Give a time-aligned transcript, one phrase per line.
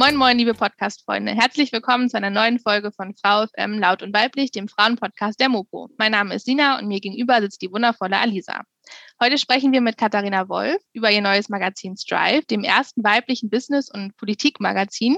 [0.00, 1.32] Moin, moin, liebe Podcast-Freunde.
[1.32, 5.48] Herzlich willkommen zu einer neuen Folge von Frau FM Laut und Weiblich, dem Frauenpodcast der
[5.48, 5.88] Mopo.
[5.98, 8.60] Mein Name ist Sina und mir gegenüber sitzt die wundervolle Alisa.
[9.20, 13.90] Heute sprechen wir mit Katharina Wolf über ihr neues Magazin Strive, dem ersten weiblichen Business-
[13.92, 15.16] und Politikmagazin,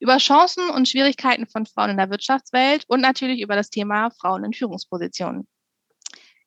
[0.00, 4.42] über Chancen und Schwierigkeiten von Frauen in der Wirtschaftswelt und natürlich über das Thema Frauen
[4.42, 5.46] in Führungspositionen.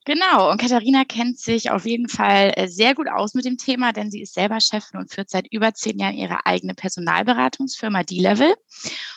[0.10, 3.94] Genau, und Katharina kennt sich auf jeden Fall äh, sehr gut aus mit dem Thema,
[3.94, 8.56] denn sie ist selber Chefin und führt seit über zehn Jahren ihre eigene Personalberatungsfirma D-Level.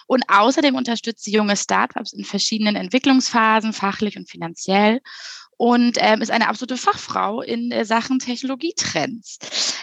[0.07, 5.01] Und außerdem unterstützt sie junge Startups in verschiedenen Entwicklungsphasen, fachlich und finanziell
[5.63, 9.39] und ähm, ist eine absolute Fachfrau in äh, Sachen Technologietrends.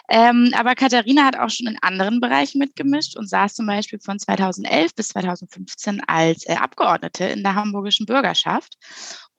[0.10, 4.20] Ähm, aber Katharina hat auch schon in anderen Bereichen mitgemischt und saß zum Beispiel von
[4.20, 8.76] 2011 bis 2015 als äh, Abgeordnete in der hamburgischen Bürgerschaft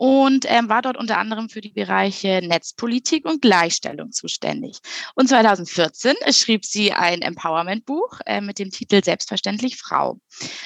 [0.00, 4.78] und ähm, war dort unter anderem für die Bereiche Netzpolitik und Gleichstellung zuständig.
[5.14, 10.18] Und 2014 schrieb sie ein Empowerment-Buch äh, mit dem Titel Selbstverständlich Frau.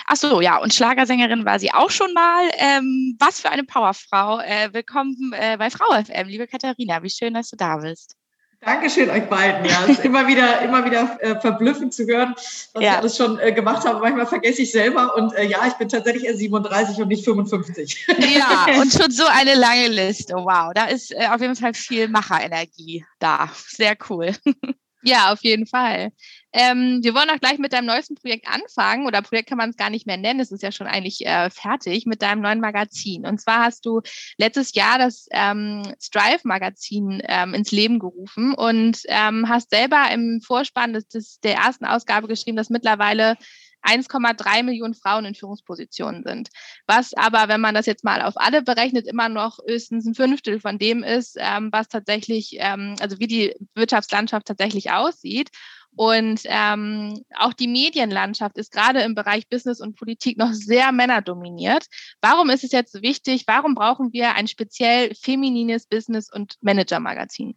[0.06, 2.48] Ach so, ja, und Schlagersängerin war sie auch schon mal.
[2.58, 4.38] Ähm, was für eine Powerfrau.
[4.38, 7.02] Äh, willkommen äh, bei Frau FM, liebe Katharina.
[7.02, 8.16] Wie schön, dass du da bist.
[8.60, 9.64] Dankeschön euch beiden.
[9.64, 12.92] Ja, es ist immer wieder, immer wieder äh, verblüffend zu hören, was ja.
[12.92, 14.00] ich alles schon äh, gemacht habe.
[14.00, 18.06] Manchmal vergesse ich selber und äh, ja, ich bin tatsächlich erst 37 und nicht 55.
[18.18, 20.34] Ja, und schon so eine lange Liste.
[20.34, 23.50] Wow, da ist äh, auf jeden Fall viel Macherenergie da.
[23.68, 24.32] Sehr cool.
[25.06, 26.12] Ja, auf jeden Fall.
[26.56, 29.76] Ähm, wir wollen auch gleich mit deinem neuesten Projekt anfangen, oder Projekt kann man es
[29.76, 33.26] gar nicht mehr nennen, es ist ja schon eigentlich äh, fertig mit deinem neuen Magazin.
[33.26, 34.02] Und zwar hast du
[34.38, 40.92] letztes Jahr das ähm, Strive-Magazin ähm, ins Leben gerufen und ähm, hast selber im Vorspann
[40.92, 43.36] des, des, der ersten Ausgabe geschrieben, dass mittlerweile
[43.84, 46.48] 1,3 Millionen Frauen in Führungspositionen sind.
[46.86, 50.60] Was aber, wenn man das jetzt mal auf alle berechnet, immer noch höchstens ein Fünftel
[50.60, 55.50] von dem ist, ähm, was tatsächlich, ähm, also wie die Wirtschaftslandschaft tatsächlich aussieht.
[55.96, 61.86] Und ähm, auch die Medienlandschaft ist gerade im Bereich Business und Politik noch sehr männerdominiert.
[62.20, 63.44] Warum ist es jetzt so wichtig?
[63.46, 67.56] Warum brauchen wir ein speziell feminines Business- und Manager-Magazin?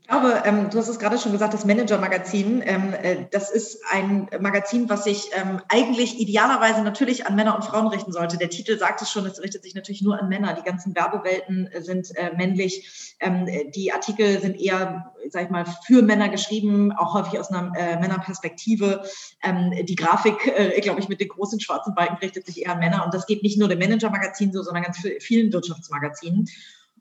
[0.00, 3.82] Ich glaube, ähm, du hast es gerade schon gesagt, das Manager-Magazin, ähm, äh, das ist
[3.90, 8.36] ein Magazin, was sich ähm, eigentlich idealerweise natürlich an Männer und Frauen richten sollte.
[8.36, 10.54] Der Titel sagt es schon, es richtet sich natürlich nur an Männer.
[10.54, 13.16] Die ganzen Werbewelten sind äh, männlich.
[13.20, 17.72] Ähm, die Artikel sind eher, sag ich mal, für Männer geschrieben, auch häufig aus einer
[17.76, 19.04] äh, Männerperspektive.
[19.42, 22.78] Ähm, die Grafik, äh, glaube ich, mit den großen schwarzen Balken richtet sich eher an
[22.78, 23.04] Männer.
[23.04, 26.48] Und das geht nicht nur dem Manager-Magazin so, sondern ganz vielen Wirtschaftsmagazinen.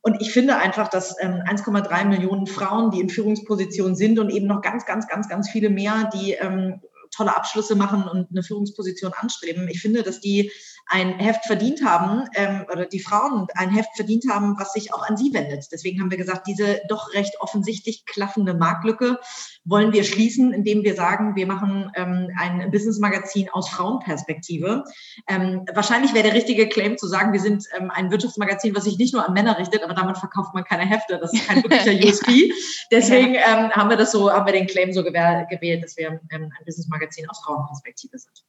[0.06, 4.48] Und ich finde einfach, dass ähm, 1,3 Millionen Frauen, die in Führungspositionen sind und eben
[4.48, 9.14] noch ganz, ganz, ganz, ganz viele mehr, die ähm, tolle Abschlüsse machen und eine Führungsposition
[9.14, 9.70] anstreben.
[9.70, 10.52] Ich finde, dass die
[10.88, 15.08] ein Heft verdient haben ähm, oder die Frauen ein Heft verdient haben, was sich auch
[15.08, 15.68] an sie wendet.
[15.72, 19.20] Deswegen haben wir gesagt, diese doch recht offensichtlich klaffende Marktlücke
[19.66, 24.84] wollen wir schließen, indem wir sagen, wir machen ähm, ein Business-Magazin aus Frauenperspektive.
[25.28, 28.98] Ähm, wahrscheinlich wäre der richtige Claim zu sagen, wir sind ähm, ein Wirtschaftsmagazin, was sich
[28.98, 31.18] nicht nur an Männer richtet, aber damit verkauft man keine Hefte.
[31.18, 32.52] Das ist kein wirklicher USP.
[32.92, 36.22] Deswegen ähm, haben wir das so, haben wir den Claim so gewählt, dass wir ähm,
[36.30, 38.44] ein Business-Magazin aus Frauenperspektive sind.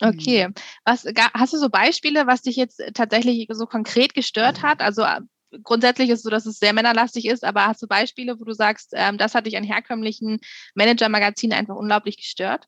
[0.00, 0.48] Okay.
[0.84, 4.80] Was, hast du so Beispiele, was dich jetzt tatsächlich so konkret gestört hat?
[4.80, 5.20] Also äh,
[5.62, 8.52] grundsätzlich ist es so, dass es sehr männerlastig ist, aber hast du Beispiele, wo du
[8.52, 10.40] sagst, ähm, das hat dich an herkömmlichen
[10.74, 12.66] Manager-Magazinen einfach unglaublich gestört?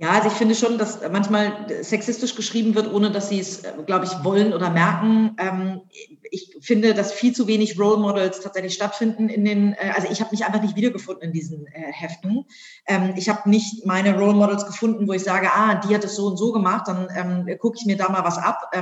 [0.00, 4.06] Ja, also ich finde schon, dass manchmal sexistisch geschrieben wird, ohne dass sie es, glaube
[4.06, 5.36] ich, wollen oder merken.
[5.36, 5.82] Ähm,
[6.30, 10.22] ich finde, dass viel zu wenig Role Models tatsächlich stattfinden in den, äh, also ich
[10.22, 12.46] habe mich einfach nicht wiedergefunden in diesen äh, Heften.
[12.86, 16.16] Ähm, ich habe nicht meine Role Models gefunden, wo ich sage, ah, die hat es
[16.16, 18.72] so und so gemacht, dann ähm, gucke ich mir da mal was ab.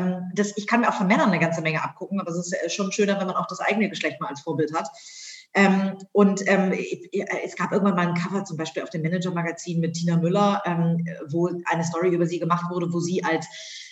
[0.54, 2.92] ich kann mir auch von Männern eine ganze Menge abgucken, aber es ist äh, schon
[2.92, 4.88] schöner, wenn man auch das eigene Geschlecht mal als Vorbild hat.
[5.54, 6.72] Ähm, und ähm,
[7.44, 11.04] es gab irgendwann mal ein Cover zum Beispiel auf dem Manager-Magazin mit Tina Müller, ähm,
[11.30, 13.46] wo eine Story über sie gemacht wurde, wo sie als,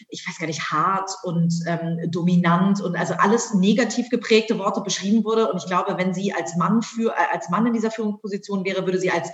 [0.08, 5.24] ich weiß gar nicht, hart und ähm, dominant und also alles negativ geprägte Worte beschrieben
[5.24, 5.50] wurde.
[5.50, 8.84] Und ich glaube, wenn sie als Mann für, äh, als Mann in dieser Führungsposition wäre,
[8.84, 9.30] würde sie als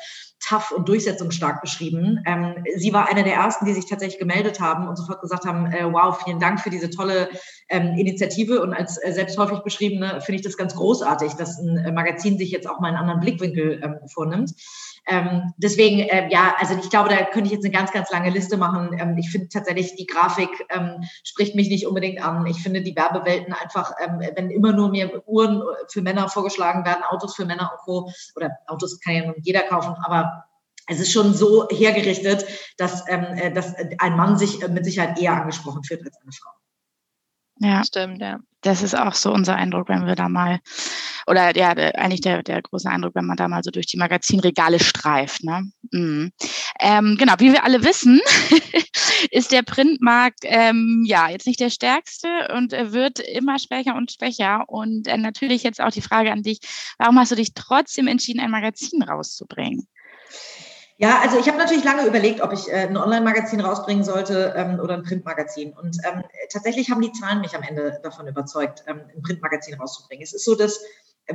[0.46, 2.20] tough und durchsetzungsstark beschrieben.
[2.26, 5.66] Ähm, sie war eine der ersten, die sich tatsächlich gemeldet haben und sofort gesagt haben,
[5.66, 7.28] äh, wow, vielen Dank für diese tolle
[7.68, 8.60] ähm, Initiative.
[8.60, 12.38] Und als äh, selbst häufig beschriebene finde ich das ganz großartig, dass ein äh, Magazin
[12.38, 14.52] sich jetzt auch mal einen anderen Blickwinkel ähm, vornimmt.
[15.08, 18.30] Ähm, deswegen, äh, ja, also ich glaube, da könnte ich jetzt eine ganz, ganz lange
[18.30, 18.96] Liste machen.
[18.98, 22.46] Ähm, ich finde tatsächlich, die Grafik ähm, spricht mich nicht unbedingt an.
[22.46, 27.02] Ich finde die Werbewelten einfach, ähm, wenn immer nur mir Uhren für Männer vorgeschlagen werden,
[27.08, 28.12] Autos für Männer und Co.
[28.36, 30.44] Oder Autos kann ja nun jeder kaufen, aber
[30.88, 32.44] es ist schon so hergerichtet,
[32.76, 36.32] dass, ähm, äh, dass ein Mann sich äh, mit Sicherheit eher angesprochen fühlt als eine
[36.32, 36.50] Frau.
[37.62, 38.40] Ja, stimmt, ja.
[38.62, 40.60] Das ist auch so unser Eindruck, wenn wir da mal,
[41.26, 44.78] oder ja, eigentlich der, der große Eindruck, wenn man da mal so durch die Magazinregale
[44.78, 45.42] streift.
[45.42, 45.70] Ne?
[45.90, 46.32] Mhm.
[46.80, 48.20] Ähm, genau, wie wir alle wissen,
[49.30, 54.64] ist der Printmarkt ähm, ja jetzt nicht der stärkste und wird immer schwächer und schwächer.
[54.68, 56.60] Und äh, natürlich jetzt auch die Frage an dich,
[56.98, 59.88] warum hast du dich trotzdem entschieden, ein Magazin rauszubringen?
[61.02, 64.78] Ja, also ich habe natürlich lange überlegt, ob ich äh, ein Online-Magazin rausbringen sollte ähm,
[64.78, 65.72] oder ein Printmagazin.
[65.72, 70.22] Und ähm, tatsächlich haben die Zahlen mich am Ende davon überzeugt, ähm, ein Printmagazin rauszubringen.
[70.22, 70.78] Es ist so, dass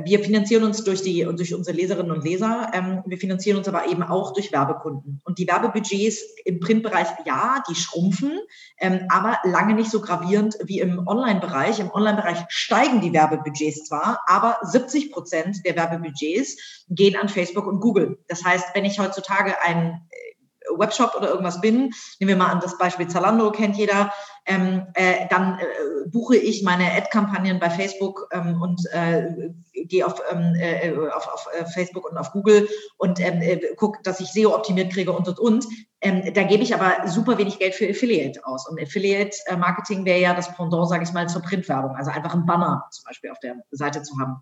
[0.04, 2.70] wir finanzieren uns durch die und durch unsere Leserinnen und Leser.
[2.74, 5.20] Ähm, wir finanzieren uns aber eben auch durch Werbekunden.
[5.24, 8.38] Und die Werbebudgets im Printbereich, ja, die schrumpfen,
[8.78, 11.80] ähm, aber lange nicht so gravierend wie im Online-Bereich.
[11.80, 17.80] Im Online-Bereich steigen die Werbebudgets zwar, aber 70 Prozent der Werbebudgets gehen an Facebook und
[17.80, 18.18] Google.
[18.28, 20.02] Das heißt, wenn ich heutzutage ein
[20.76, 21.90] Webshop oder irgendwas bin,
[22.20, 24.12] nehmen wir mal an das Beispiel Zalando, kennt jeder,
[24.46, 29.50] ähm, äh, dann äh, buche ich meine Ad-Kampagnen bei Facebook ähm, und äh,
[29.88, 34.00] gehe auf, ähm, äh, auf, auf äh, Facebook und auf Google und ähm, äh, gucke,
[34.02, 35.66] dass ich SEO optimiert kriege und und und.
[36.00, 38.68] Ähm, da gebe ich aber super wenig Geld für Affiliate aus.
[38.68, 41.96] Und Affiliate-Marketing wäre ja das Pendant, sage ich mal, zur Printwerbung.
[41.96, 44.36] Also einfach ein Banner zum Beispiel auf der Seite zu haben.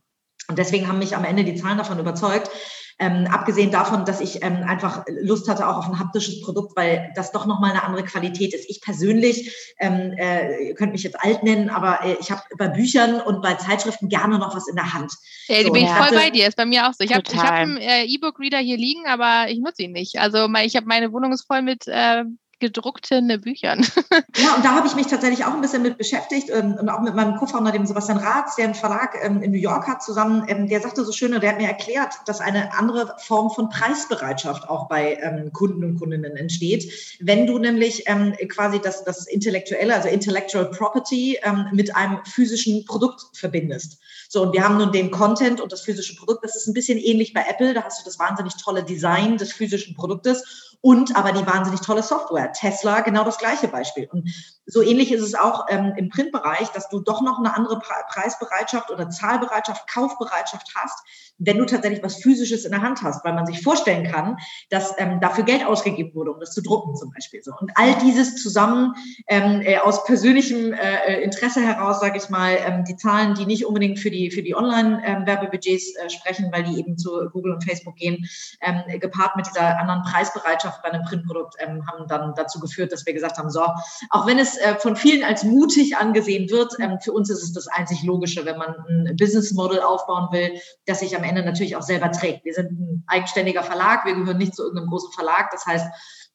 [0.49, 2.51] Und deswegen haben mich am Ende die Zahlen davon überzeugt.
[2.99, 7.13] Ähm, abgesehen davon, dass ich ähm, einfach Lust hatte auch auf ein haptisches Produkt, weil
[7.15, 8.71] das doch nochmal eine andere Qualität ist.
[8.71, 12.69] Ich persönlich, ähm, äh, ihr könnt mich jetzt alt nennen, aber äh, ich habe bei
[12.69, 15.13] Büchern und bei Zeitschriften gerne noch was in der Hand.
[15.49, 17.05] Ja, so, bin ich voll bei dir, ist bei mir auch so.
[17.05, 20.19] Ich habe hab einen äh, E-Book-Reader hier liegen, aber ich nutze ihn nicht.
[20.19, 22.25] Also ich habe meine Wohnung ist voll mit äh,
[22.59, 23.87] gedruckten Büchern.
[24.39, 27.01] Ja, und da habe ich mich tatsächlich auch ein bisschen mit beschäftigt ähm, und auch
[27.01, 30.45] mit meinem Co-Founder, dem Sebastian Ratz, der einen Verlag ähm, in New York hat, zusammen.
[30.49, 33.71] Ähm, der sagte so schön, und der hat mir erklärt, dass eine andere Form von
[33.71, 35.19] Preisbereitschaft auch bei
[35.53, 36.93] Kunden und Kundinnen entsteht.
[37.21, 38.05] Wenn du nämlich
[38.49, 41.39] quasi das, das Intellektuelle, also Intellectual Property
[41.73, 43.99] mit einem physischen Produkt verbindest.
[44.29, 46.45] So, und wir haben nun den Content und das physische Produkt.
[46.45, 47.75] Das ist ein bisschen ähnlich bei Apple.
[47.75, 52.03] Da hast du das wahnsinnig tolle Design des physischen Produktes und aber die wahnsinnig tolle
[52.03, 52.53] Software.
[52.53, 54.09] Tesla, genau das gleiche Beispiel.
[54.11, 54.31] Und
[54.67, 58.91] so ähnlich ist es auch ähm, im Printbereich, dass du doch noch eine andere Preisbereitschaft
[58.91, 60.99] oder Zahlbereitschaft, Kaufbereitschaft hast,
[61.39, 64.39] wenn du tatsächlich was Physisches in der Hand hast, weil man sich vorstellen kann,
[64.71, 67.43] dass ähm, dafür Geld ausgegeben wurde, um das zu drucken zum Beispiel.
[67.43, 67.53] So.
[67.61, 68.95] Und all dieses zusammen
[69.29, 73.67] ähm, äh, aus persönlichem äh, Interesse heraus, sage ich mal, ähm, die Zahlen, die nicht
[73.67, 77.97] unbedingt für die, für die Online-Werbebudgets äh, sprechen, weil die eben zu Google und Facebook
[77.97, 78.27] gehen,
[78.63, 83.07] ähm, gepaart mit dieser anderen Preisbereitschaft bei einem Printprodukt, ähm, haben dann dazu geführt, dass
[83.07, 83.63] wir gesagt haben, so,
[84.11, 87.53] auch wenn es äh, von vielen als mutig angesehen wird, ähm, für uns ist es
[87.53, 91.77] das einzig Logische, wenn man ein Business Model aufbauen will, dass sich am Ende natürlich
[91.77, 92.45] auch selber trägt.
[92.45, 95.51] Wir sind ein eigenständiger Verlag, wir gehören nicht zu irgendeinem großen Verlag.
[95.51, 95.87] Das heißt,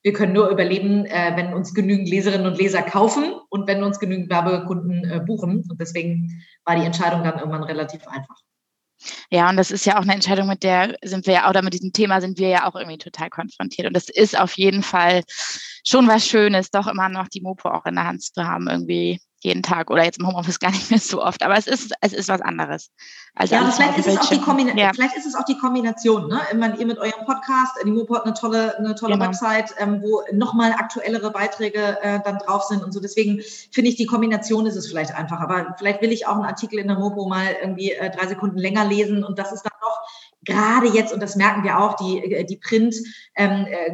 [0.02, 4.00] wir können nur überleben, äh, wenn uns genügend Leserinnen und Leser kaufen und wenn uns
[4.00, 5.64] genügend Werbekunden äh, buchen.
[5.68, 8.36] Und deswegen war die Entscheidung dann irgendwann relativ einfach.
[9.30, 11.74] Ja, und das ist ja auch eine Entscheidung, mit der sind wir ja, oder mit
[11.74, 13.86] diesem Thema sind wir ja auch irgendwie total konfrontiert.
[13.86, 15.22] Und das ist auf jeden Fall
[15.86, 19.20] schon was Schönes, doch immer noch die Mopo auch in der Hand zu haben, irgendwie
[19.42, 21.42] jeden Tag oder jetzt im Homeoffice gar nicht mehr so oft.
[21.42, 22.90] Aber es ist, es ist was anderes.
[23.34, 24.92] Also ja, vielleicht ist, es auch die ja.
[24.94, 26.28] vielleicht ist es auch die Kombination.
[26.28, 26.40] Ne?
[26.52, 29.26] Immer ihr mit eurem Podcast, die Mopo hat eine tolle, eine tolle genau.
[29.26, 33.00] Website, ähm, wo nochmal aktuellere Beiträge äh, dann drauf sind und so.
[33.00, 35.40] Deswegen finde ich, die Kombination ist es vielleicht einfach.
[35.40, 38.58] Aber vielleicht will ich auch einen Artikel in der Mopo mal irgendwie äh, drei Sekunden
[38.58, 39.98] länger lesen und das ist dann doch
[40.44, 42.94] gerade jetzt, und das merken wir auch, die, äh, die Print
[43.36, 43.92] ähm, äh,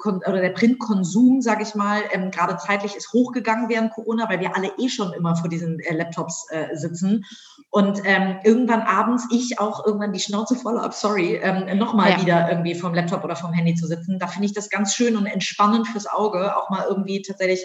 [0.00, 4.56] oder der Printkonsum, sage ich mal, ähm, gerade zeitlich ist hochgegangen während Corona, weil wir
[4.56, 7.24] alle eh schon immer vor diesen äh, Laptops äh, sitzen.
[7.70, 12.20] Und ähm, irgendwann abends ich auch irgendwann die Schnauze voll habe, sorry, ähm, nochmal ja.
[12.20, 14.18] wieder irgendwie vom Laptop oder vom Handy zu sitzen.
[14.18, 17.64] Da finde ich das ganz schön und entspannend fürs Auge, auch mal irgendwie tatsächlich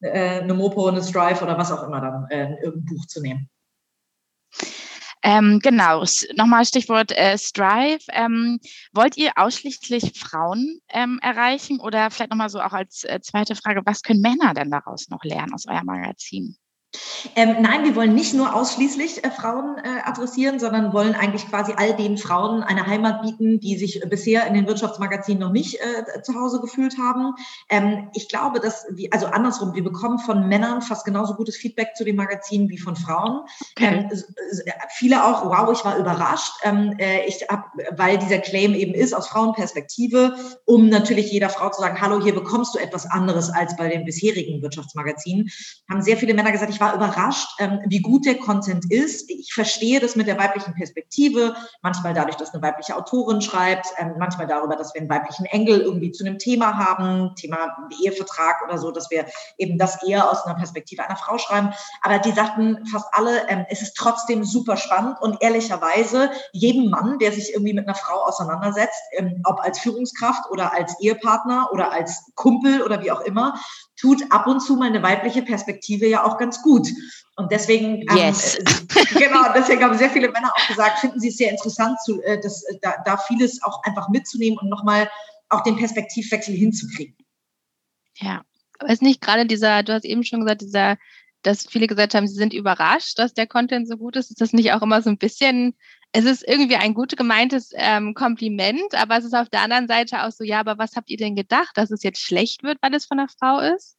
[0.00, 3.48] äh, eine Mopo, eine Strive oder was auch immer dann äh, irgendein Buch zu nehmen.
[5.28, 6.04] Ähm, genau,
[6.36, 8.02] nochmal Stichwort äh, Strive.
[8.14, 8.58] Ähm,
[8.94, 13.82] wollt ihr ausschließlich Frauen ähm, erreichen oder vielleicht nochmal so auch als äh, zweite Frage,
[13.84, 16.56] was können Männer denn daraus noch lernen aus eurem Magazin?
[17.34, 21.72] Ähm, nein, wir wollen nicht nur ausschließlich äh, Frauen äh, adressieren, sondern wollen eigentlich quasi
[21.76, 26.22] all den Frauen eine Heimat bieten, die sich bisher in den Wirtschaftsmagazinen noch nicht äh,
[26.22, 27.34] zu Hause gefühlt haben.
[27.68, 31.94] Ähm, ich glaube, dass, wir, also andersrum, wir bekommen von Männern fast genauso gutes Feedback
[31.96, 33.42] zu den Magazinen wie von Frauen.
[33.76, 34.08] Okay.
[34.10, 34.22] Ähm,
[34.90, 36.52] viele auch, wow, ich war überrascht.
[36.64, 41.70] Ähm, äh, ich hab, weil dieser Claim eben ist aus Frauenperspektive, um natürlich jeder Frau
[41.70, 45.48] zu sagen, hallo, hier bekommst du etwas anderes als bei den bisherigen Wirtschaftsmagazinen,
[45.88, 49.30] haben sehr viele Männer gesagt, ich war überrascht, ähm, wie gut der Content ist.
[49.30, 54.14] Ich verstehe das mit der weiblichen Perspektive, manchmal dadurch, dass eine weibliche Autorin schreibt, ähm,
[54.18, 58.78] manchmal darüber, dass wir einen weiblichen Engel irgendwie zu einem Thema haben, Thema Ehevertrag oder
[58.78, 59.26] so, dass wir
[59.56, 61.72] eben das eher aus einer Perspektive einer Frau schreiben.
[62.02, 67.18] Aber die sagten fast alle, ähm, es ist trotzdem super spannend und ehrlicherweise jedem Mann,
[67.18, 69.00] der sich irgendwie mit einer Frau auseinandersetzt,
[69.44, 73.54] ob als Führungskraft oder als Ehepartner oder als Kumpel oder wie auch immer,
[74.00, 76.88] tut ab und zu mal eine weibliche Perspektive ja auch ganz gut.
[77.36, 78.58] Und deswegen, ähm, yes.
[79.14, 82.40] genau, deswegen haben sehr viele Männer auch gesagt, finden sie es sehr interessant, zu, äh,
[82.40, 85.10] das, äh, da, da vieles auch einfach mitzunehmen und nochmal
[85.48, 87.16] auch den Perspektivwechsel hinzukriegen.
[88.16, 88.42] Ja,
[88.78, 90.96] aber ist nicht gerade dieser, du hast eben schon gesagt, dieser,
[91.42, 94.30] dass viele gesagt haben, sie sind überrascht, dass der Content so gut ist.
[94.30, 95.74] Ist das nicht auch immer so ein bisschen,
[96.12, 100.24] es ist irgendwie ein gut gemeintes ähm, Kompliment, aber es ist auf der anderen Seite
[100.24, 102.94] auch so, ja, aber was habt ihr denn gedacht, dass es jetzt schlecht wird, weil
[102.94, 103.97] es von einer Frau ist?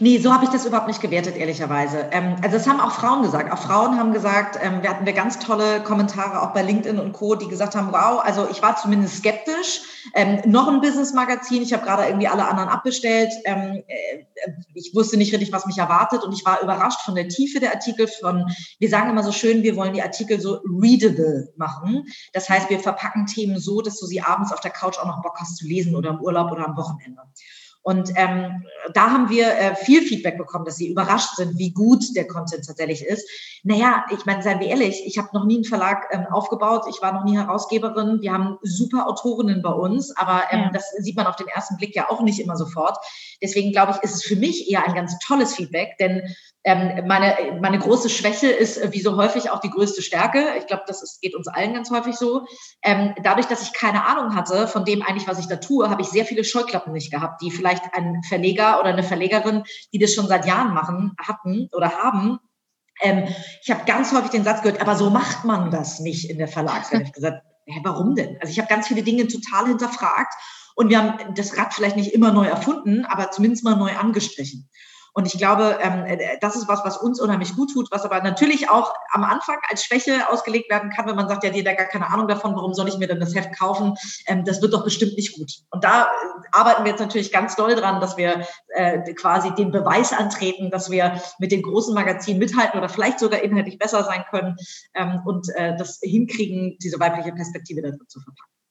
[0.00, 2.08] Nee, so habe ich das überhaupt nicht gewertet, ehrlicherweise.
[2.10, 3.52] Ähm, also das haben auch Frauen gesagt.
[3.52, 7.12] Auch Frauen haben gesagt, ähm, wir hatten wir ganz tolle Kommentare auch bei LinkedIn und
[7.12, 9.82] Co., die gesagt haben, wow, also ich war zumindest skeptisch.
[10.14, 13.32] Ähm, noch ein Business-Magazin, ich habe gerade irgendwie alle anderen abbestellt.
[13.44, 14.24] Ähm, äh,
[14.74, 17.72] ich wusste nicht richtig, was mich erwartet und ich war überrascht von der Tiefe der
[17.72, 18.08] Artikel.
[18.08, 22.04] Von, wir sagen immer so schön, wir wollen die Artikel so readable machen.
[22.32, 25.22] Das heißt, wir verpacken Themen so, dass du sie abends auf der Couch auch noch
[25.22, 27.22] Bock hast zu lesen oder im Urlaub oder am Wochenende.
[27.82, 32.04] Und ähm, da haben wir äh, viel Feedback bekommen, dass sie überrascht sind, wie gut
[32.14, 33.28] der Content tatsächlich ist.
[33.64, 37.02] Naja, ich meine, seien wir ehrlich, ich habe noch nie einen Verlag ähm, aufgebaut, ich
[37.02, 40.70] war noch nie Herausgeberin, wir haben super Autorinnen bei uns, aber ähm, ja.
[40.72, 42.98] das sieht man auf den ersten Blick ja auch nicht immer sofort.
[43.42, 46.22] Deswegen glaube ich, ist es für mich eher ein ganz tolles Feedback, denn
[46.64, 50.44] ähm, meine, meine große Schwäche ist, äh, wie so häufig, auch die größte Stärke.
[50.58, 52.46] Ich glaube, das ist, geht uns allen ganz häufig so.
[52.82, 56.02] Ähm, dadurch, dass ich keine Ahnung hatte von dem eigentlich, was ich da tue, habe
[56.02, 60.14] ich sehr viele Scheuklappen nicht gehabt, die vielleicht ein Verleger oder eine Verlegerin, die das
[60.14, 62.38] schon seit Jahren machen, hatten oder haben.
[63.00, 63.24] Ähm,
[63.62, 66.48] ich habe ganz häufig den Satz gehört, aber so macht man das nicht in der
[66.48, 67.02] Verlagswelt.
[67.02, 68.38] Ich habe gesagt, hä, warum denn?
[68.40, 70.34] Also ich habe ganz viele Dinge total hinterfragt
[70.76, 74.68] und wir haben das Rad vielleicht nicht immer neu erfunden, aber zumindest mal neu angestrichen.
[75.14, 78.22] Und ich glaube, ähm, äh, das ist was, was uns unheimlich gut tut, was aber
[78.22, 81.66] natürlich auch am Anfang als Schwäche ausgelegt werden kann, wenn man sagt, ja, die hat
[81.66, 83.94] ja gar keine Ahnung davon, warum soll ich mir denn das Heft kaufen?
[84.26, 85.52] Ähm, das wird doch bestimmt nicht gut.
[85.70, 86.06] Und da äh,
[86.52, 90.90] arbeiten wir jetzt natürlich ganz doll dran, dass wir äh, quasi den Beweis antreten, dass
[90.90, 94.56] wir mit den großen Magazinen mithalten oder vielleicht sogar inhaltlich besser sein können
[94.94, 98.61] ähm, und das hinkriegen, diese weibliche Perspektive dazu zu verpacken.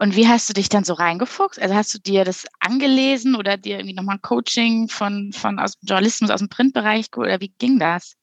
[0.00, 1.60] Und wie hast du dich dann so reingefuchst?
[1.60, 5.78] Also hast du dir das angelesen oder dir irgendwie nochmal ein Coaching von, von aus
[5.78, 8.16] dem Journalismus, aus dem Printbereich oder wie ging das?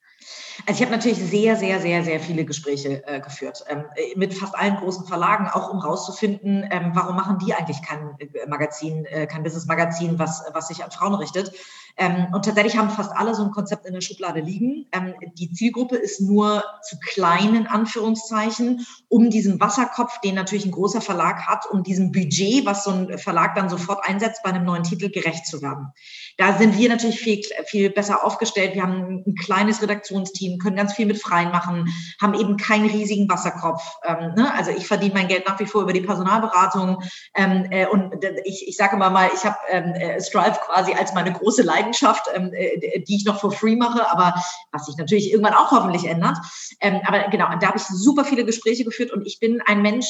[0.66, 4.56] Also ich habe natürlich sehr, sehr, sehr, sehr viele Gespräche äh, geführt ähm, mit fast
[4.56, 9.28] allen großen Verlagen, auch um rauszufinden, ähm, warum machen die eigentlich kein äh, Magazin, äh,
[9.28, 11.54] kein Business-Magazin, was, was sich an Frauen richtet.
[12.00, 14.88] Ähm, und tatsächlich haben fast alle so ein Konzept in der Schublade liegen.
[14.92, 20.72] Ähm, die Zielgruppe ist nur zu klein, in Anführungszeichen, um diesem Wasserkopf, den natürlich ein
[20.72, 24.66] großer Verlag hat, um diesem Budget, was so ein Verlag dann sofort einsetzt, bei einem
[24.66, 25.94] neuen Titel gerecht zu werden.
[26.38, 28.76] Da sind wir natürlich viel, viel besser aufgestellt.
[28.76, 31.88] Wir haben ein kleines Redaktionsteam, können ganz viel mit Freien machen,
[32.22, 33.82] haben eben keinen riesigen Wasserkopf.
[34.04, 34.54] Ähm, ne?
[34.54, 37.02] Also ich verdiene mein Geld nach wie vor über die Personalberatung.
[37.34, 41.14] Ähm, äh, und ich, ich sage immer mal, ich habe ähm, äh, Strive quasi als
[41.14, 44.36] meine große Leidenschaft, ähm, äh, die ich noch for free mache, aber
[44.72, 46.38] was sich natürlich irgendwann auch hoffentlich ändert.
[46.82, 50.08] Ähm, aber genau, da habe ich super viele Gespräche geführt und ich bin ein Mensch,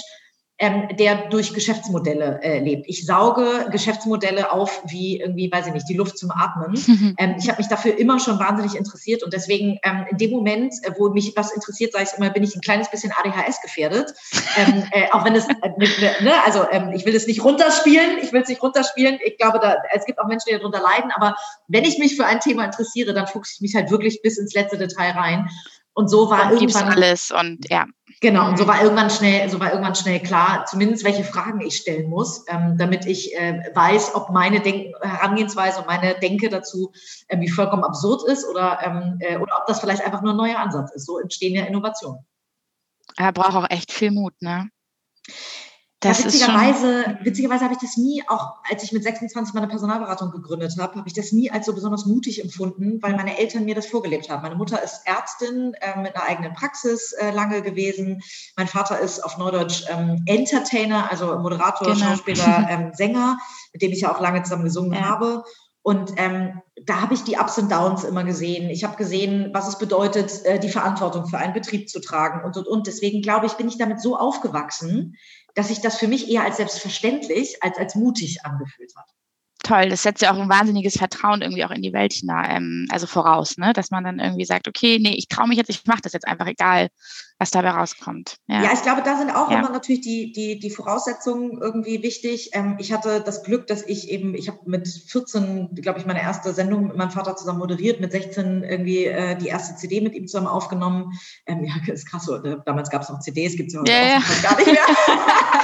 [0.60, 2.86] ähm, der durch Geschäftsmodelle äh, lebt.
[2.88, 6.74] Ich sauge Geschäftsmodelle auf wie irgendwie, weiß ich nicht, die Luft zum Atmen.
[7.20, 10.74] Ähm, ich habe mich dafür immer schon wahnsinnig interessiert und deswegen ähm, in dem Moment,
[10.84, 14.14] äh, wo mich was interessiert, sage ich immer, bin ich ein kleines bisschen ADHS gefährdet.
[14.56, 18.34] Ähm, äh, auch wenn es, äh, ne, also ähm, ich will es nicht runterspielen, ich
[18.34, 19.20] will es nicht runterspielen.
[19.24, 21.36] Ich glaube, da, es gibt auch Menschen, die darunter leiden, aber
[21.68, 24.54] wenn ich mich für ein Thema interessiere, dann fuchse ich mich halt wirklich bis ins
[24.54, 25.50] letzte Detail rein.
[25.94, 27.86] Und so war und irgendwann alles und ja.
[28.20, 31.78] Genau, und so war irgendwann schnell, so war irgendwann schnell klar, zumindest welche Fragen ich
[31.78, 36.92] stellen muss, ähm, damit ich äh, weiß, ob meine Denk Herangehensweise und meine Denke dazu
[37.30, 40.58] irgendwie vollkommen absurd ist oder, ähm, äh, oder ob das vielleicht einfach nur ein neuer
[40.58, 41.06] Ansatz ist.
[41.06, 42.26] So entstehen ja Innovationen.
[43.18, 44.70] Er braucht auch echt viel Mut, ne?
[46.00, 50.30] Das ja, witzigerweise, witzigerweise habe ich das nie, auch als ich mit 26 meine Personalberatung
[50.30, 53.74] gegründet habe, habe ich das nie als so besonders mutig empfunden, weil meine Eltern mir
[53.74, 54.44] das vorgelebt haben.
[54.44, 58.22] Meine Mutter ist Ärztin äh, mit einer eigenen Praxis äh, lange gewesen.
[58.56, 62.10] Mein Vater ist auf Neudeutsch ähm, Entertainer, also Moderator, genau.
[62.10, 63.40] Schauspieler, ähm, Sänger,
[63.74, 65.02] mit dem ich ja auch lange zusammen gesungen ja.
[65.02, 65.44] habe.
[65.82, 68.70] Und ähm, da habe ich die Ups und Downs immer gesehen.
[68.70, 72.56] Ich habe gesehen, was es bedeutet, äh, die Verantwortung für einen Betrieb zu tragen und,
[72.56, 72.86] und, und.
[72.86, 75.16] Deswegen glaube ich, bin ich damit so aufgewachsen,
[75.58, 79.10] dass sich das für mich eher als selbstverständlich als als mutig angefühlt hat.
[79.64, 82.88] Toll, das setzt ja auch ein wahnsinniges Vertrauen irgendwie auch in die Welt hinein, ähm,
[82.92, 83.74] also voraus, ne?
[83.74, 86.28] dass man dann irgendwie sagt, okay, nee, ich traue mich jetzt, ich mache das jetzt
[86.28, 86.90] einfach, egal
[87.40, 88.38] was dabei rauskommt.
[88.48, 89.60] Ja, ja ich glaube, da sind auch ja.
[89.60, 92.50] immer natürlich die, die, die Voraussetzungen irgendwie wichtig.
[92.54, 96.22] Ähm, ich hatte das Glück, dass ich eben, ich habe mit 14, glaube ich, meine
[96.22, 100.16] erste Sendung mit meinem Vater zusammen moderiert, mit 16 irgendwie äh, die erste CD mit
[100.16, 101.20] ihm zusammen aufgenommen.
[101.46, 104.22] Ähm, ja, ist krass, so, damals gab es noch CDs, gibt es ja, ja, ja.
[104.42, 104.82] gar nicht mehr.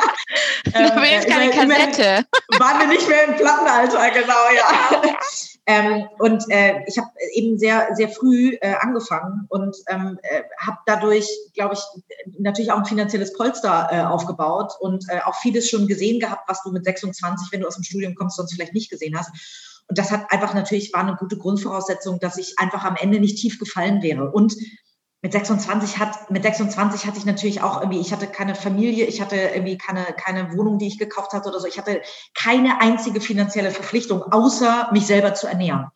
[0.74, 2.26] äh, keine Kassette.
[2.60, 5.14] Waren wir nicht mehr im Plattenalter, genau, ja.
[5.66, 10.78] Ähm, und äh, ich habe eben sehr, sehr früh äh, angefangen und ähm, äh, habe
[10.86, 11.80] dadurch, glaube ich,
[12.38, 16.62] natürlich auch ein finanzielles Polster äh, aufgebaut und äh, auch vieles schon gesehen gehabt, was
[16.64, 19.32] du mit 26, wenn du aus dem Studium kommst, sonst vielleicht nicht gesehen hast.
[19.88, 23.38] Und das hat einfach natürlich, war eine gute Grundvoraussetzung, dass ich einfach am Ende nicht
[23.38, 24.32] tief gefallen wäre.
[24.32, 24.56] Und
[25.24, 29.22] mit 26 hat, mit 26 hatte ich natürlich auch irgendwie, ich hatte keine Familie, ich
[29.22, 31.66] hatte irgendwie keine, keine Wohnung, die ich gekauft hatte oder so.
[31.66, 32.02] Ich hatte
[32.36, 35.88] keine einzige finanzielle Verpflichtung, außer mich selber zu ernähren.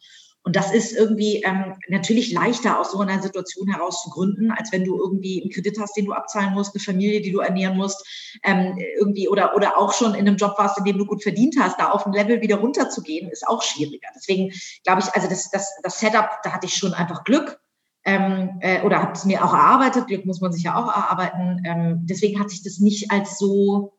[0.43, 4.71] Und das ist irgendwie ähm, natürlich leichter aus so einer Situation heraus zu gründen, als
[4.71, 7.75] wenn du irgendwie einen Kredit hast, den du abzahlen musst, eine Familie, die du ernähren
[7.75, 8.07] musst,
[8.45, 11.57] ähm, irgendwie oder oder auch schon in einem Job warst, in dem du gut verdient
[11.59, 14.07] hast, da auf ein Level wieder runterzugehen, ist auch schwieriger.
[14.15, 14.53] Deswegen
[14.85, 17.59] glaube ich, also das, das, das Setup, da hatte ich schon einfach Glück
[18.07, 20.07] ähm, äh, oder habe es mir auch erarbeitet.
[20.07, 21.61] Glück muss man sich ja auch erarbeiten.
[21.65, 23.93] Ähm, deswegen hat sich das nicht als so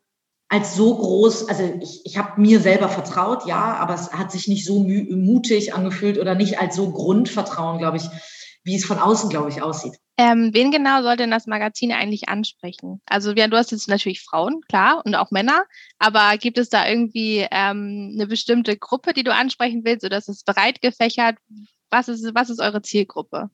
[0.51, 4.49] als so groß, also ich, ich habe mir selber vertraut, ja, aber es hat sich
[4.49, 8.05] nicht so mutig angefühlt oder nicht als so Grundvertrauen, glaube ich,
[8.65, 9.99] wie es von außen, glaube ich, aussieht.
[10.17, 13.03] Ähm, wen genau sollte denn das Magazin eigentlich ansprechen?
[13.05, 15.65] Also du hast jetzt natürlich Frauen, klar, und auch Männer,
[15.99, 20.31] aber gibt es da irgendwie ähm, eine bestimmte Gruppe, die du ansprechen willst, oder ist
[20.31, 21.37] es breit gefächert?
[21.91, 23.51] Was ist, was ist eure Zielgruppe?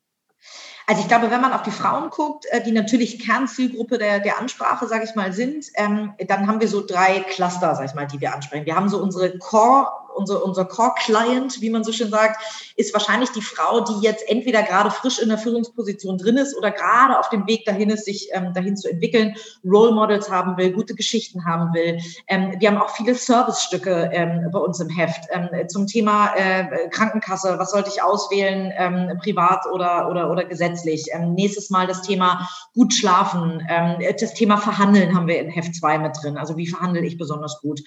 [0.87, 4.39] Also ich glaube, wenn man auf die Frauen guckt, äh, die natürlich Kernzielgruppe der, der
[4.39, 8.07] Ansprache, sage ich mal, sind, ähm, dann haben wir so drei Cluster, sage ich mal,
[8.07, 8.67] die wir ansprechen.
[8.67, 12.41] Wir haben so unsere Core unser, unser Core-Client, wie man so schön sagt,
[12.77, 16.71] ist wahrscheinlich die Frau, die jetzt entweder gerade frisch in der Führungsposition drin ist oder
[16.71, 20.73] gerade auf dem Weg dahin ist, sich ähm, dahin zu entwickeln, Role Models haben will,
[20.73, 22.01] gute Geschichten haben will.
[22.29, 26.89] Ähm, wir haben auch viele Servicestücke ähm, bei uns im Heft ähm, zum Thema äh,
[26.89, 27.57] Krankenkasse.
[27.59, 31.07] Was sollte ich auswählen, ähm, privat oder, oder, oder gesetzlich?
[31.13, 33.67] Ähm, nächstes Mal das Thema gut schlafen.
[33.69, 36.37] Ähm, das Thema Verhandeln haben wir in Heft 2 mit drin.
[36.37, 37.81] Also wie verhandle ich besonders gut?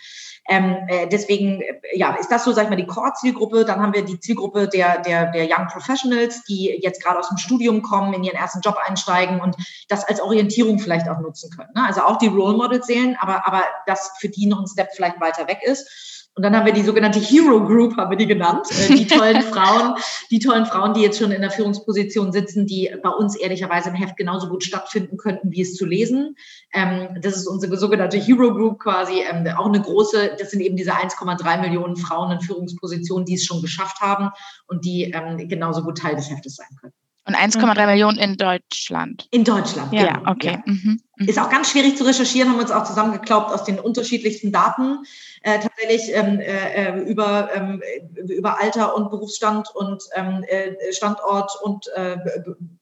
[0.50, 3.66] Ähm, äh, deswegen, äh, ja, ist das so, sag ich mal, die Core-Zielgruppe.
[3.66, 7.38] Dann haben wir die Zielgruppe der, der, der Young Professionals, die jetzt gerade aus dem
[7.38, 9.56] Studium kommen, in ihren ersten Job einsteigen und
[9.88, 11.70] das als Orientierung vielleicht auch nutzen können.
[11.76, 11.86] Ne?
[11.86, 15.20] Also auch die Role Models sehen, aber, aber das für die noch ein Step vielleicht
[15.20, 16.17] weiter weg ist.
[16.38, 18.68] Und dann haben wir die sogenannte Hero Group, haben wir die genannt.
[18.70, 19.96] Äh, die tollen Frauen,
[20.30, 23.96] die tollen Frauen, die jetzt schon in der Führungsposition sitzen, die bei uns ehrlicherweise im
[23.96, 26.36] Heft genauso gut stattfinden könnten, wie es zu lesen.
[26.74, 29.24] Ähm, das ist unsere sogenannte Hero Group quasi.
[29.28, 33.44] Ähm, auch eine große, das sind eben diese 1,3 Millionen Frauen in Führungspositionen, die es
[33.44, 34.30] schon geschafft haben
[34.68, 36.94] und die ähm, genauso gut Teil des Heftes sein können.
[37.28, 37.86] Und 1,3 mhm.
[37.88, 39.28] Millionen in Deutschland.
[39.32, 40.32] In Deutschland, ja, genau.
[40.32, 40.52] okay.
[40.54, 40.62] Ja.
[40.66, 41.02] Mhm.
[41.18, 41.28] Mhm.
[41.28, 45.00] Ist auch ganz schwierig zu recherchieren, haben wir uns auch zusammengeklaubt aus den unterschiedlichsten Daten.
[45.42, 47.82] Äh, tatsächlich ähm, äh, über, ähm,
[48.30, 52.18] über Alter und Berufsstand und ähm, äh, Standort und äh,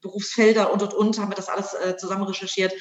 [0.00, 2.72] Berufsfelder und und und haben wir das alles äh, zusammen recherchiert,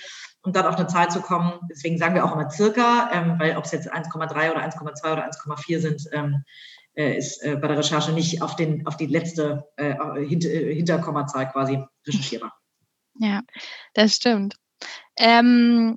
[0.43, 1.53] um dann auf eine Zahl zu kommen.
[1.69, 5.25] Deswegen sagen wir auch immer circa, ähm, weil ob es jetzt 1,3 oder 1,2 oder
[5.25, 9.67] 1,4 sind, ähm, äh, ist äh, bei der Recherche nicht auf, den, auf die letzte
[9.77, 12.53] äh, Hinter, Hinterkommazahl quasi recherchierbar.
[13.19, 13.41] Ja,
[13.93, 14.55] das stimmt.
[15.17, 15.95] Ähm,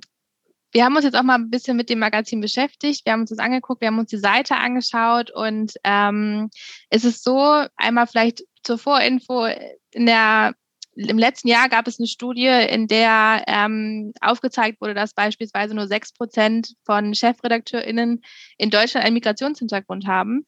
[0.71, 3.05] wir haben uns jetzt auch mal ein bisschen mit dem Magazin beschäftigt.
[3.05, 6.49] Wir haben uns das angeguckt, wir haben uns die Seite angeschaut und ähm,
[6.89, 9.47] es ist so, einmal vielleicht zur Vorinfo,
[9.91, 10.53] in der
[10.95, 15.87] im letzten Jahr gab es eine Studie, in der ähm, aufgezeigt wurde, dass beispielsweise nur
[15.87, 18.21] sechs Prozent von ChefredakteurInnen
[18.57, 20.45] in Deutschland einen Migrationshintergrund haben.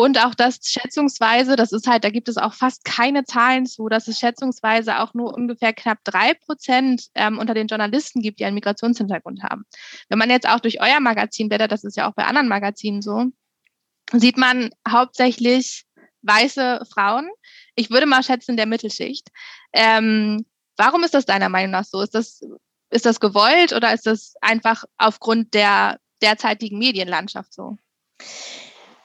[0.00, 3.90] Und auch das schätzungsweise, das ist halt, da gibt es auch fast keine Zahlen zu,
[3.90, 8.46] dass es schätzungsweise auch nur ungefähr knapp drei Prozent ähm, unter den Journalisten gibt, die
[8.46, 9.66] einen Migrationshintergrund haben.
[10.08, 13.02] Wenn man jetzt auch durch euer Magazin blättert, das ist ja auch bei anderen Magazinen
[13.02, 13.26] so,
[14.10, 15.84] sieht man hauptsächlich
[16.22, 17.28] weiße Frauen.
[17.74, 19.28] Ich würde mal schätzen, der Mittelschicht.
[19.74, 20.46] Ähm,
[20.78, 22.00] warum ist das deiner Meinung nach so?
[22.00, 22.40] Ist das,
[22.88, 27.76] ist das gewollt oder ist das einfach aufgrund der derzeitigen Medienlandschaft so?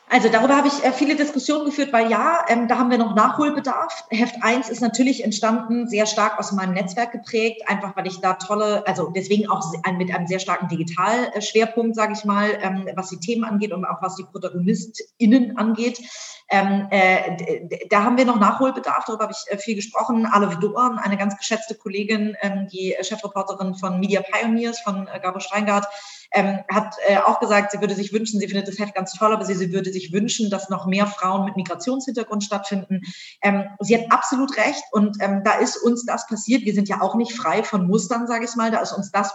[0.07, 3.15] Also darüber habe ich äh, viele Diskussionen geführt, weil ja, ähm, da haben wir noch
[3.15, 4.05] Nachholbedarf.
[4.09, 8.33] Heft 1 ist natürlich entstanden, sehr stark aus meinem Netzwerk geprägt, einfach weil ich da
[8.33, 9.63] tolle, also deswegen auch
[9.97, 14.01] mit einem sehr starken Digitalschwerpunkt, sage ich mal, ähm, was die Themen angeht und auch
[14.01, 15.99] was die ProtagonistInnen angeht.
[16.49, 20.27] Ähm, äh, da haben wir noch Nachholbedarf, darüber habe ich äh, viel gesprochen.
[20.27, 25.39] Alev Dorn, eine ganz geschätzte Kollegin, ähm, die Chefreporterin von Media Pioneers von äh, Gabo
[25.39, 25.87] Steingart,
[26.36, 29.34] ähm, hat äh, auch gesagt, sie würde sich wünschen, sie findet das Heft ganz toll,
[29.34, 33.02] aber sie, sie würde sich wünschen, dass noch mehr Frauen mit Migrationshintergrund stattfinden.
[33.41, 36.63] Ähm, sie hat absolut recht und ähm, da ist uns das passiert.
[36.63, 38.69] Wir sind ja auch nicht frei von Mustern, sage ich mal.
[38.69, 39.34] Da ist uns das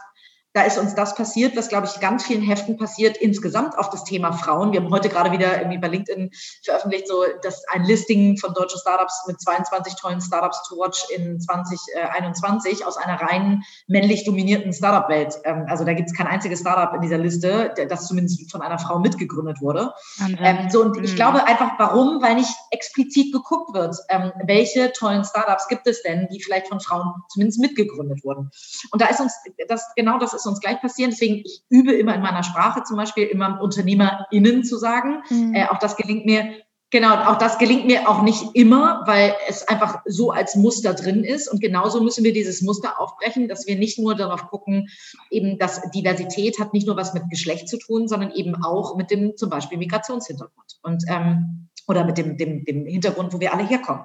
[0.53, 4.03] da ist uns das passiert, was, glaube ich, ganz vielen Heften passiert, insgesamt auf das
[4.03, 4.73] Thema Frauen.
[4.73, 6.31] Wir haben heute gerade wieder irgendwie bei LinkedIn
[6.65, 11.41] veröffentlicht, so dass ein Listing von deutschen Startups mit 22 tollen Startups to watch in
[11.41, 15.39] 2021 aus einer rein männlich dominierten Startup-Welt.
[15.45, 18.79] Ähm, also da gibt es kein einziges Startup in dieser Liste, das zumindest von einer
[18.79, 19.93] Frau mitgegründet wurde.
[20.41, 21.17] Ähm, so, und ich mhm.
[21.17, 22.21] glaube einfach, warum?
[22.23, 26.81] Weil nicht explizit geguckt wird, ähm, welche tollen Startups gibt es denn, die vielleicht von
[26.81, 28.51] Frauen zumindest mitgegründet wurden.
[28.91, 29.35] Und da ist uns
[29.69, 31.11] das genau das ist uns gleich passieren.
[31.11, 35.23] Deswegen, ich übe immer in meiner Sprache zum Beispiel immer UnternehmerInnen zu sagen.
[35.31, 35.55] Mhm.
[35.55, 36.53] Äh, auch das gelingt mir
[36.93, 41.23] Genau, auch das gelingt mir auch nicht immer, weil es einfach so als Muster drin
[41.23, 41.47] ist.
[41.47, 44.89] Und genauso müssen wir dieses Muster aufbrechen, dass wir nicht nur darauf gucken,
[45.31, 49.13] eben, dass Diversität hat nicht nur was mit Geschlecht zu tun, sondern eben auch mit
[49.13, 53.67] dem zum Beispiel Migrationshintergrund und ähm, oder mit dem, dem, dem Hintergrund, wo wir alle
[53.67, 54.03] herkommen.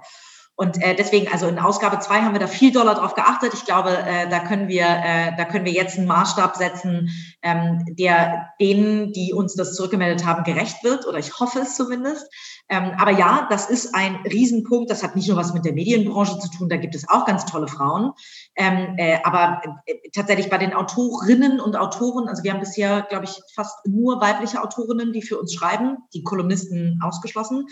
[0.58, 3.54] Und äh, deswegen, also in Ausgabe zwei haben wir da viel Dollar drauf geachtet.
[3.54, 7.10] Ich glaube, äh, da können wir, äh, da können wir jetzt einen Maßstab setzen,
[7.42, 11.06] ähm, der denen, die uns das zurückgemeldet haben, gerecht wird.
[11.08, 12.26] Oder ich hoffe es zumindest.
[12.70, 14.90] Ähm, aber ja, das ist ein Riesenpunkt.
[14.90, 16.70] Das hat nicht nur was mit der Medienbranche zu tun.
[16.70, 18.14] Da gibt es auch ganz tolle Frauen.
[18.56, 23.26] Ähm, äh, aber äh, tatsächlich bei den Autorinnen und Autoren, also wir haben bisher, glaube
[23.26, 27.66] ich, fast nur weibliche Autorinnen, die für uns schreiben, die Kolumnisten ausgeschlossen.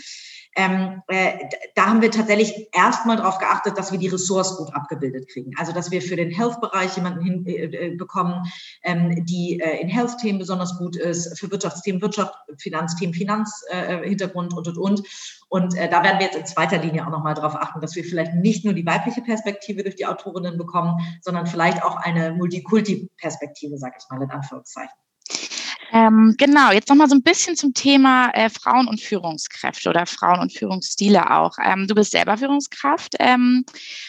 [0.56, 1.34] Ähm, äh,
[1.76, 5.54] da haben wir tatsächlich erstmal darauf geachtet, dass wir die Ressorts gut abgebildet kriegen.
[5.58, 8.44] Also dass wir für den Health-Bereich jemanden hinbekommen,
[8.82, 14.54] äh, äh ähm, die äh, in Health-Themen besonders gut ist, für Wirtschaftsthemen Wirtschaft, Finanzthemen Finanzhintergrund
[14.54, 15.04] äh, und und und.
[15.50, 18.04] Und äh, da werden wir jetzt in zweiter Linie auch nochmal darauf achten, dass wir
[18.04, 23.78] vielleicht nicht nur die weibliche Perspektive durch die Autorinnen bekommen, sondern vielleicht auch eine Multikulti-Perspektive,
[23.78, 25.03] sage ich mal in Anführungszeichen.
[25.91, 30.39] Ähm, genau, jetzt nochmal so ein bisschen zum Thema äh, Frauen und Führungskräfte oder Frauen
[30.39, 31.58] und Führungsstile auch.
[31.63, 33.15] Ähm, du bist selber Führungskraft.
[33.19, 33.65] Ähm,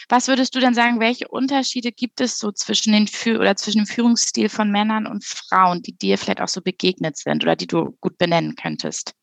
[0.09, 3.79] was würdest du denn sagen, welche Unterschiede gibt es so zwischen den Fü oder zwischen
[3.79, 7.67] dem Führungsstil von Männern und Frauen, die dir vielleicht auch so begegnet sind oder die
[7.67, 9.13] du gut benennen könntest?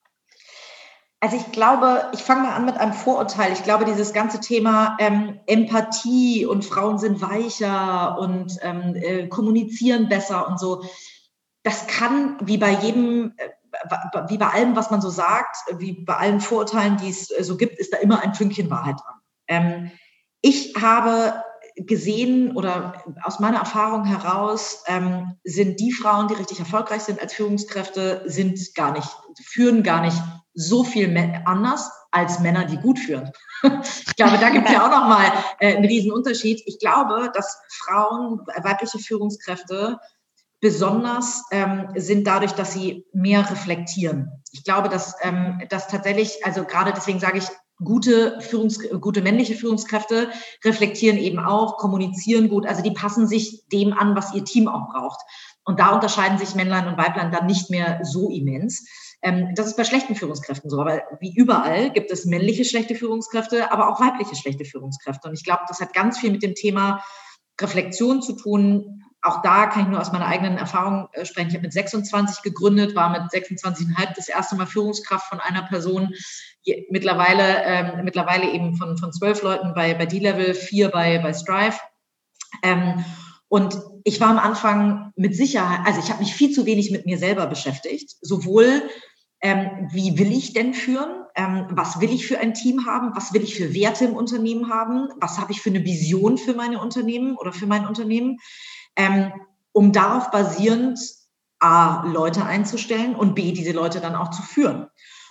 [1.23, 3.53] Also ich glaube, ich fange mal an mit einem Vorurteil.
[3.53, 10.09] Ich glaube, dieses ganze Thema ähm, Empathie und Frauen sind weicher und ähm, äh, kommunizieren
[10.09, 10.83] besser und so,
[11.63, 13.49] das kann wie bei jedem, äh,
[14.29, 17.57] wie bei allem, was man so sagt, wie bei allen Vorurteilen, die es äh, so
[17.57, 19.21] gibt, ist da immer ein Fünkchen Wahrheit dran.
[19.49, 19.91] Ähm,
[20.41, 21.43] ich habe
[21.77, 27.33] gesehen oder aus meiner Erfahrung heraus ähm, sind die Frauen, die richtig erfolgreich sind als
[27.33, 29.09] Führungskräfte, sind gar nicht,
[29.43, 30.21] führen gar nicht
[30.55, 33.31] so viel anders als Männer, die gut führen.
[33.63, 36.63] ich glaube, da gibt es ja auch nochmal äh, einen riesen Unterschied.
[36.67, 39.99] Ich glaube, dass Frauen, weibliche Führungskräfte
[40.63, 44.31] besonders ähm, sind dadurch, dass sie mehr reflektieren.
[44.53, 47.45] Ich glaube, dass, ähm, dass tatsächlich, also gerade deswegen sage ich,
[47.83, 50.31] gute, Führungs gute männliche Führungskräfte
[50.65, 54.89] reflektieren eben auch, kommunizieren gut, also die passen sich dem an, was ihr Team auch
[54.93, 55.21] braucht.
[55.65, 58.87] Und da unterscheiden sich Männlein und Weiblein dann nicht mehr so immens.
[59.21, 63.73] Ähm, das ist bei schlechten Führungskräften so, aber wie überall gibt es männliche schlechte Führungskräfte,
[63.73, 65.27] aber auch weibliche schlechte Führungskräfte.
[65.27, 67.03] Und ich glaube, das hat ganz viel mit dem Thema
[67.61, 71.49] Reflexion zu tun, auch da kann ich nur aus meiner eigenen Erfahrung äh, sprechen.
[71.49, 76.13] Ich habe mit 26 gegründet, war mit 26,5 das erste Mal Führungskraft von einer Person.
[76.91, 81.77] Mittlerweile, ähm, mittlerweile eben von, von zwölf Leuten bei, bei D-Level, vier bei, bei Strive.
[82.63, 83.05] Ähm,
[83.49, 87.07] und ich war am Anfang mit Sicherheit, also ich habe mich viel zu wenig mit
[87.07, 88.17] mir selber beschäftigt.
[88.21, 88.83] Sowohl,
[89.41, 91.25] ähm, wie will ich denn führen?
[91.37, 93.13] Ähm, was will ich für ein Team haben?
[93.15, 95.09] Was will ich für Werte im Unternehmen haben?
[95.21, 98.39] Was habe ich für eine Vision für meine Unternehmen oder für mein Unternehmen?
[98.97, 99.33] Ähm,
[99.73, 100.99] um darauf basierend
[101.59, 104.89] A, Leute einzustellen und B, diese Leute dann auch zu führen.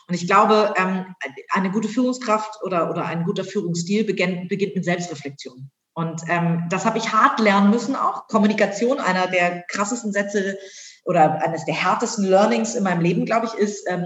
[0.07, 1.15] Und ich glaube, ähm,
[1.49, 5.69] eine gute Führungskraft oder, oder ein guter Führungsstil beginnt, beginnt mit Selbstreflexion.
[5.93, 8.27] Und ähm, das habe ich hart lernen müssen auch.
[8.27, 10.57] Kommunikation, einer der krassesten Sätze
[11.03, 14.05] oder eines der härtesten Learnings in meinem Leben, glaube ich, ist, ähm,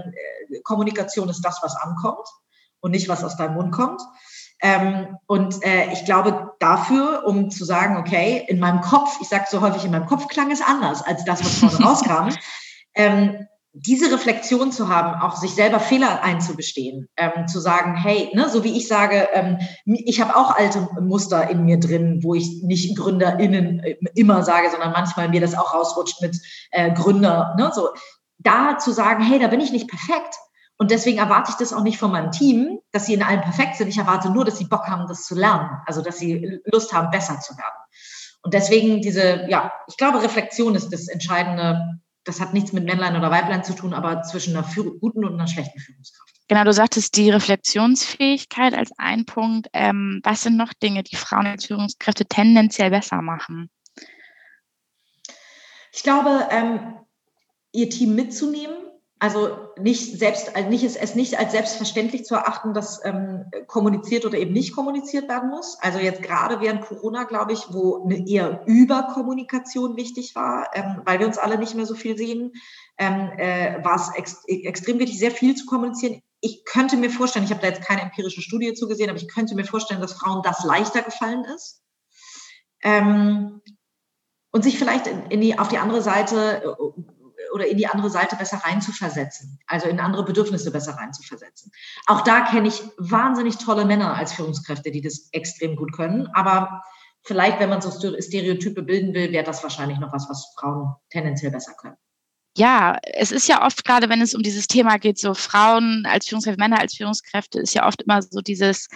[0.50, 2.26] äh, Kommunikation ist das, was ankommt
[2.80, 4.00] und nicht, was aus deinem Mund kommt.
[4.62, 9.44] Ähm, und äh, ich glaube, dafür, um zu sagen, okay, in meinem Kopf, ich sage
[9.50, 12.28] so häufig, in meinem Kopf klang es anders als das, was vorne rauskam,
[12.94, 13.46] ähm,
[13.78, 18.64] diese Reflexion zu haben, auch sich selber Fehler einzugestehen, ähm, zu sagen, hey, ne, so
[18.64, 22.96] wie ich sage, ähm, ich habe auch alte Muster in mir drin, wo ich nicht
[22.96, 26.38] GründerInnen äh, immer sage, sondern manchmal mir das auch rausrutscht mit
[26.70, 27.90] äh, Gründer, ne, so.
[28.38, 30.36] Da zu sagen, hey, da bin ich nicht perfekt.
[30.78, 33.76] Und deswegen erwarte ich das auch nicht von meinem Team, dass sie in allem perfekt
[33.76, 33.88] sind.
[33.88, 35.70] Ich erwarte nur, dass sie Bock haben, das zu lernen.
[35.86, 37.74] Also, dass sie Lust haben, besser zu werden.
[38.42, 43.16] Und deswegen diese, ja, ich glaube, Reflexion ist das Entscheidende, das hat nichts mit Männlein
[43.16, 44.68] oder Weiblein zu tun, aber zwischen einer
[45.00, 46.36] guten und einer schlechten Führungskraft.
[46.48, 49.68] Genau, du sagtest die Reflexionsfähigkeit als ein Punkt.
[49.72, 53.68] Ähm, was sind noch Dinge, die Frauen als Führungskräfte tendenziell besser machen?
[55.92, 56.94] Ich glaube, ähm,
[57.72, 58.76] ihr Team mitzunehmen,
[59.18, 64.36] also nicht selbst, also nicht, es nicht als selbstverständlich zu erachten, dass ähm, kommuniziert oder
[64.36, 65.78] eben nicht kommuniziert werden muss.
[65.80, 71.18] Also jetzt gerade während Corona, glaube ich, wo eine eher Überkommunikation wichtig war, ähm, weil
[71.18, 72.52] wir uns alle nicht mehr so viel sehen,
[72.98, 76.20] ähm, äh, war es ex extrem wichtig, sehr viel zu kommunizieren.
[76.40, 79.54] Ich könnte mir vorstellen, ich habe da jetzt keine empirische Studie zugesehen, aber ich könnte
[79.54, 81.82] mir vorstellen, dass Frauen das leichter gefallen ist.
[82.82, 83.62] Ähm,
[84.52, 87.02] und sich vielleicht in, in die, auf die andere Seite äh,
[87.52, 91.72] oder in die andere Seite besser reinzuversetzen, also in andere Bedürfnisse besser reinzuversetzen.
[92.06, 96.82] Auch da kenne ich wahnsinnig tolle Männer als Führungskräfte, die das extrem gut können, aber
[97.22, 101.50] vielleicht, wenn man so Stereotype bilden will, wäre das wahrscheinlich noch was, was Frauen tendenziell
[101.50, 101.96] besser können
[102.56, 106.26] ja, es ist ja oft, gerade wenn es um dieses Thema geht, so Frauen als
[106.26, 108.88] Führungskräfte, Männer als Führungskräfte, ist ja oft immer so dieses,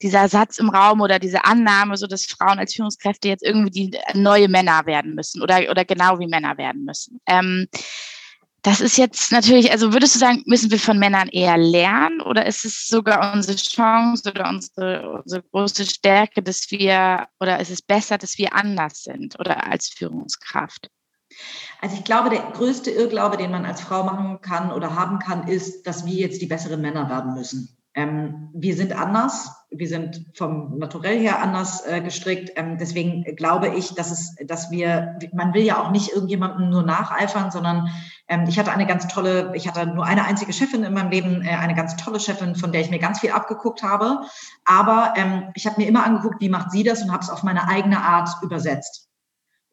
[0.00, 3.98] dieser Satz im Raum oder diese Annahme, so dass Frauen als Führungskräfte jetzt irgendwie die
[4.14, 7.20] neue Männer werden müssen oder, oder genau wie Männer werden müssen.
[7.26, 7.66] Ähm,
[8.62, 12.46] das ist jetzt natürlich, also würdest du sagen, müssen wir von Männern eher lernen oder
[12.46, 17.82] ist es sogar unsere Chance oder unsere, unsere große Stärke, dass wir, oder ist es
[17.82, 20.88] besser, dass wir anders sind oder als Führungskraft?
[21.80, 25.48] Also ich glaube, der größte Irrglaube, den man als Frau machen kann oder haben kann,
[25.48, 27.76] ist, dass wir jetzt die besseren Männer werden müssen.
[27.96, 32.50] Ähm, wir sind anders, wir sind vom Naturell her anders äh, gestrickt.
[32.56, 36.82] Ähm, deswegen glaube ich, dass es, dass wir, man will ja auch nicht irgendjemandem nur
[36.82, 37.88] nacheifern, sondern
[38.26, 41.42] ähm, ich hatte eine ganz tolle, ich hatte nur eine einzige Chefin in meinem Leben,
[41.42, 44.22] äh, eine ganz tolle Chefin, von der ich mir ganz viel abgeguckt habe.
[44.64, 47.44] Aber ähm, ich habe mir immer angeguckt, wie macht sie das und habe es auf
[47.44, 49.08] meine eigene Art übersetzt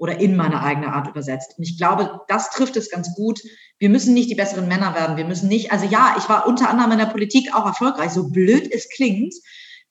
[0.01, 1.53] oder in meine eigene Art übersetzt.
[1.59, 3.39] Und ich glaube, das trifft es ganz gut.
[3.77, 5.15] Wir müssen nicht die besseren Männer werden.
[5.15, 8.29] Wir müssen nicht, also ja, ich war unter anderem in der Politik auch erfolgreich, so
[8.29, 9.35] blöd es klingt,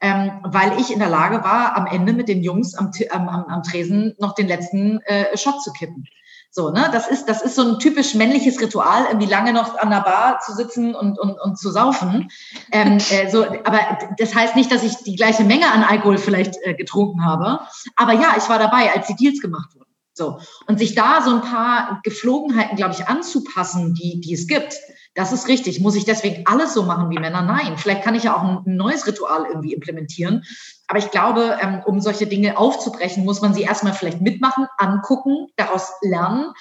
[0.00, 3.62] ähm, weil ich in der Lage war, am Ende mit den Jungs am, am, am
[3.62, 6.04] Tresen noch den letzten äh, Shot zu kippen.
[6.50, 9.90] So, ne, das ist, das ist so ein typisch männliches Ritual, irgendwie lange noch an
[9.90, 12.28] der Bar zu sitzen und, und, und zu saufen.
[12.72, 16.56] Ähm, äh, so, aber das heißt nicht, dass ich die gleiche Menge an Alkohol vielleicht
[16.64, 17.60] äh, getrunken habe.
[17.94, 19.89] Aber ja, ich war dabei, als die Deals gemacht wurden.
[20.20, 20.38] So.
[20.66, 24.76] Und sich da so ein paar Geflogenheiten, glaube ich, anzupassen, die, die es gibt,
[25.14, 25.80] das ist richtig.
[25.80, 27.40] Muss ich deswegen alles so machen wie Männer?
[27.40, 27.78] Nein.
[27.78, 30.44] Vielleicht kann ich ja auch ein, neues Ritual irgendwie implementieren.
[30.88, 35.46] Aber ich glaube, ähm, um solche Dinge aufzubrechen, muss man sie erstmal vielleicht mitmachen, angucken,
[35.56, 36.52] daraus lernen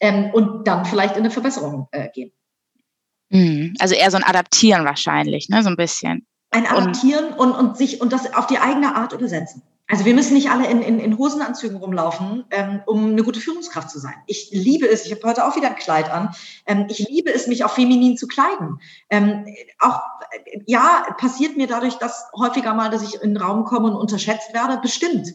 [0.00, 2.32] ähm, und dann vielleicht in eine Verbesserung äh, gehen.
[3.30, 3.76] Mhm.
[3.78, 5.62] Also eher so ein Adaptieren wahrscheinlich, ne?
[5.62, 6.26] So ein bisschen.
[6.50, 9.62] Ein Adaptieren und, und, und sich und das auf die eigene Art übersetzen.
[9.88, 13.88] Also wir müssen nicht alle in, in, in Hosenanzügen rumlaufen, ähm, um eine gute Führungskraft
[13.88, 14.14] zu sein.
[14.26, 16.34] Ich liebe es, ich habe heute auch wieder ein Kleid an,
[16.66, 18.80] ähm, ich liebe es, mich auch feminin zu kleiden.
[19.10, 19.46] Ähm,
[19.78, 20.00] auch,
[20.66, 24.52] ja, passiert mir dadurch, dass häufiger mal, dass ich in den Raum komme und unterschätzt
[24.52, 25.34] werde, bestimmt.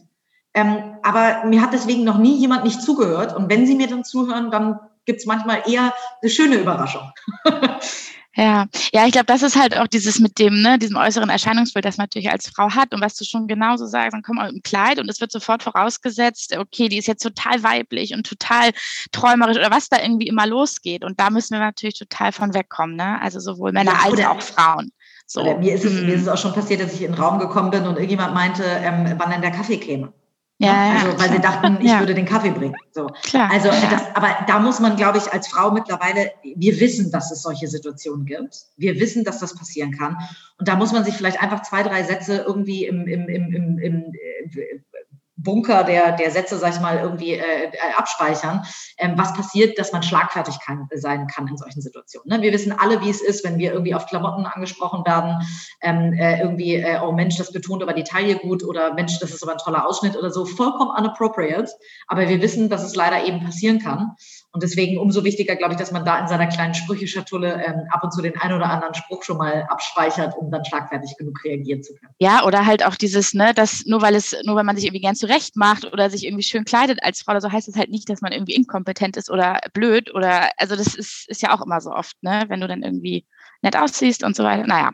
[0.54, 3.34] Ähm, aber mir hat deswegen noch nie jemand nicht zugehört.
[3.34, 7.10] Und wenn sie mir dann zuhören, dann gibt's manchmal eher eine schöne Überraschung.
[8.34, 11.84] Ja, ja, ich glaube, das ist halt auch dieses mit dem, ne, diesem äußeren Erscheinungsbild,
[11.84, 14.54] das man natürlich als Frau hat und was du schon genauso sagst, dann kommt man
[14.54, 18.70] im Kleid und es wird sofort vorausgesetzt, okay, die ist jetzt total weiblich und total
[19.12, 21.04] träumerisch oder was da irgendwie immer losgeht.
[21.04, 23.20] Und da müssen wir natürlich total von wegkommen, ne?
[23.20, 24.92] Also sowohl Männer ja, als auch Frauen.
[25.26, 25.58] So.
[25.58, 26.32] Mir, ist es, mir ist es mhm.
[26.32, 29.30] auch schon passiert, dass ich in den Raum gekommen bin und irgendjemand meinte, ähm, wann
[29.30, 30.12] denn der Kaffee käme.
[30.62, 31.28] Ja, also, weil klar.
[31.28, 31.98] sie dachten, ich ja.
[31.98, 32.76] würde den Kaffee bringen.
[32.92, 33.08] So.
[33.24, 33.50] Klar.
[33.50, 37.42] Also, das, aber da muss man, glaube ich, als Frau mittlerweile, wir wissen, dass es
[37.42, 38.56] solche Situationen gibt.
[38.76, 40.16] Wir wissen, dass das passieren kann.
[40.58, 43.78] Und da muss man sich vielleicht einfach zwei, drei Sätze irgendwie im, im, im, im,
[43.78, 44.04] im
[45.36, 48.64] Bunker der, der Sätze, sag ich mal, irgendwie äh, äh, abspeichern,
[48.98, 52.28] ähm, was passiert, dass man schlagfertig kann, sein kann in solchen Situationen.
[52.28, 52.42] Ne?
[52.42, 55.46] Wir wissen alle, wie es ist, wenn wir irgendwie auf Klamotten angesprochen werden,
[55.80, 59.32] ähm, äh, irgendwie, äh, oh Mensch, das betont aber die Taille gut oder Mensch, das
[59.32, 61.72] ist aber ein toller Ausschnitt oder so, vollkommen unappropriate.
[62.06, 64.16] Aber wir wissen, dass es leider eben passieren kann.
[64.52, 68.04] Und deswegen umso wichtiger, glaube ich, dass man da in seiner kleinen Sprücheschatulle ähm, ab
[68.04, 71.82] und zu den einen oder anderen Spruch schon mal abspeichert, um dann schlagfertig genug reagieren
[71.82, 72.12] zu können.
[72.18, 75.00] Ja, oder halt auch dieses, ne, dass nur weil es, nur weil man sich irgendwie
[75.00, 77.88] gern zurecht macht oder sich irgendwie schön kleidet als Frau, oder so heißt es halt
[77.88, 81.64] nicht, dass man irgendwie inkompetent ist oder blöd oder, also das ist, ist ja auch
[81.64, 83.26] immer so oft, ne, wenn du dann irgendwie
[83.62, 84.66] nett aussiehst und so weiter.
[84.66, 84.90] Naja,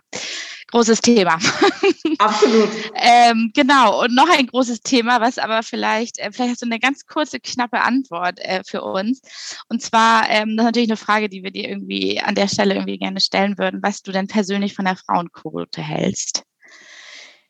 [0.70, 1.38] großes Thema.
[2.18, 2.68] Absolut.
[2.94, 4.02] ähm, genau.
[4.02, 7.40] Und noch ein großes Thema, was aber vielleicht, äh, vielleicht hast du eine ganz kurze,
[7.40, 9.20] knappe Antwort äh, für uns.
[9.68, 12.74] Und zwar, ähm, das ist natürlich eine Frage, die wir dir irgendwie an der Stelle
[12.74, 16.42] irgendwie gerne stellen würden, was du denn persönlich von der Frauenquote hältst.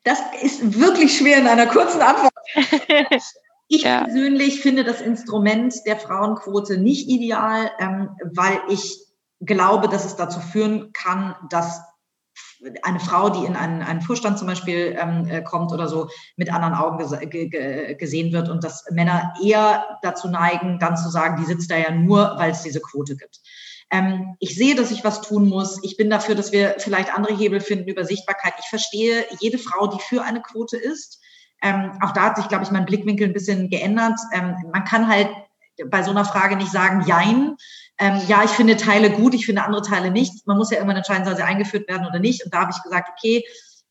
[0.04, 2.32] Das ist wirklich schwer in einer kurzen Antwort.
[3.70, 4.04] Ich ja.
[4.04, 8.98] persönlich finde das Instrument der Frauenquote nicht ideal, ähm, weil ich
[9.40, 11.82] glaube, dass es dazu führen kann, dass
[12.82, 16.52] eine Frau, die in einen, einen Vorstand zum Beispiel ähm, äh, kommt oder so, mit
[16.52, 21.70] anderen Augen gesehen wird und dass Männer eher dazu neigen, dann zu sagen, die sitzt
[21.70, 23.40] da ja nur, weil es diese Quote gibt.
[23.90, 25.82] Ähm, ich sehe, dass ich was tun muss.
[25.82, 28.54] Ich bin dafür, dass wir vielleicht andere Hebel finden über Sichtbarkeit.
[28.58, 31.20] Ich verstehe jede Frau, die für eine Quote ist.
[31.62, 34.18] Ähm, auch da hat sich, glaube ich, mein Blickwinkel ein bisschen geändert.
[34.32, 35.28] Ähm, man kann halt
[35.86, 37.56] bei so einer Frage nicht sagen, jein,
[37.98, 40.46] ähm, ja, ich finde Teile gut, ich finde andere Teile nicht.
[40.46, 42.44] Man muss ja irgendwann entscheiden, soll sie eingeführt werden oder nicht.
[42.44, 43.44] Und da habe ich gesagt, okay,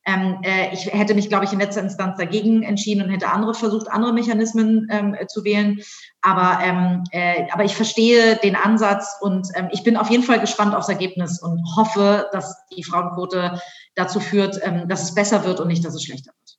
[0.07, 3.53] ähm, äh, ich hätte mich, glaube ich, in letzter Instanz dagegen entschieden und hätte andere
[3.53, 5.81] versucht, andere Mechanismen ähm, äh, zu wählen.
[6.21, 10.39] Aber, ähm, äh, aber ich verstehe den Ansatz und ähm, ich bin auf jeden Fall
[10.39, 13.61] gespannt aufs Ergebnis und hoffe, dass die Frauenquote
[13.95, 16.57] dazu führt, ähm, dass es besser wird und nicht, dass es schlechter wird.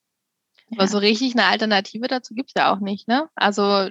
[0.76, 3.30] Aber so richtig eine Alternative dazu gibt es ja auch nicht, ne?
[3.34, 3.88] Also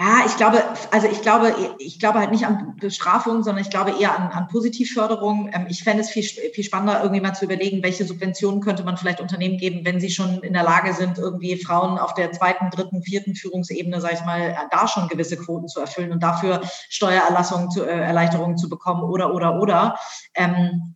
[0.00, 3.94] ja, ich glaube, also ich glaube, ich glaube halt nicht an Bestrafung, sondern ich glaube
[3.98, 5.50] eher an, an Positivförderung.
[5.52, 8.96] Ähm, ich fände es viel, viel spannender, irgendwie mal zu überlegen, welche Subventionen könnte man
[8.96, 12.70] vielleicht Unternehmen geben, wenn sie schon in der Lage sind, irgendwie Frauen auf der zweiten,
[12.70, 17.72] dritten, vierten Führungsebene, sage ich mal, da schon gewisse Quoten zu erfüllen und dafür Steuererlassungen
[17.72, 19.98] zu, äh, Erleichterungen zu bekommen oder, oder, oder.
[20.34, 20.94] Ähm,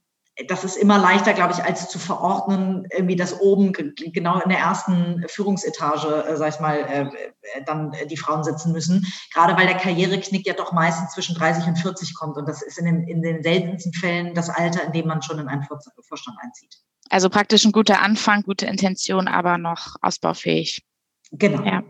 [0.49, 4.59] das ist immer leichter, glaube ich, als zu verordnen, irgendwie das oben genau in der
[4.59, 9.07] ersten Führungsetage, äh, sag ich mal, äh, äh dann die Frauen sitzen müssen.
[9.35, 12.37] Gerade weil der Karriereknick ja doch meistens zwischen 30 und 40 kommt.
[12.39, 15.39] Und das ist in den, in den seltensten Fällen das Alter, in dem man schon
[15.39, 16.77] in einen Vorstand einzieht.
[17.11, 20.83] Also praktisch ein guter Anfang, gute Intention, aber noch ausbaufähig.
[21.31, 21.63] Genau.
[21.63, 21.83] Ja.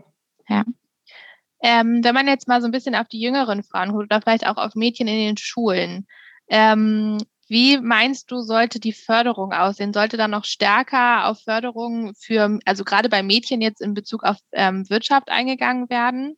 [0.49, 0.63] ja.
[1.61, 4.57] Ähm, wenn man jetzt mal so ein bisschen auf die jüngeren Frauen oder vielleicht auch
[4.57, 6.07] auf Mädchen in den Schulen,
[6.49, 7.19] ähm,
[7.53, 9.93] wie meinst du, sollte die Förderung aussehen?
[9.93, 14.37] Sollte da noch stärker auf Förderung für, also gerade bei Mädchen jetzt in Bezug auf
[14.53, 16.35] ähm, Wirtschaft eingegangen werden?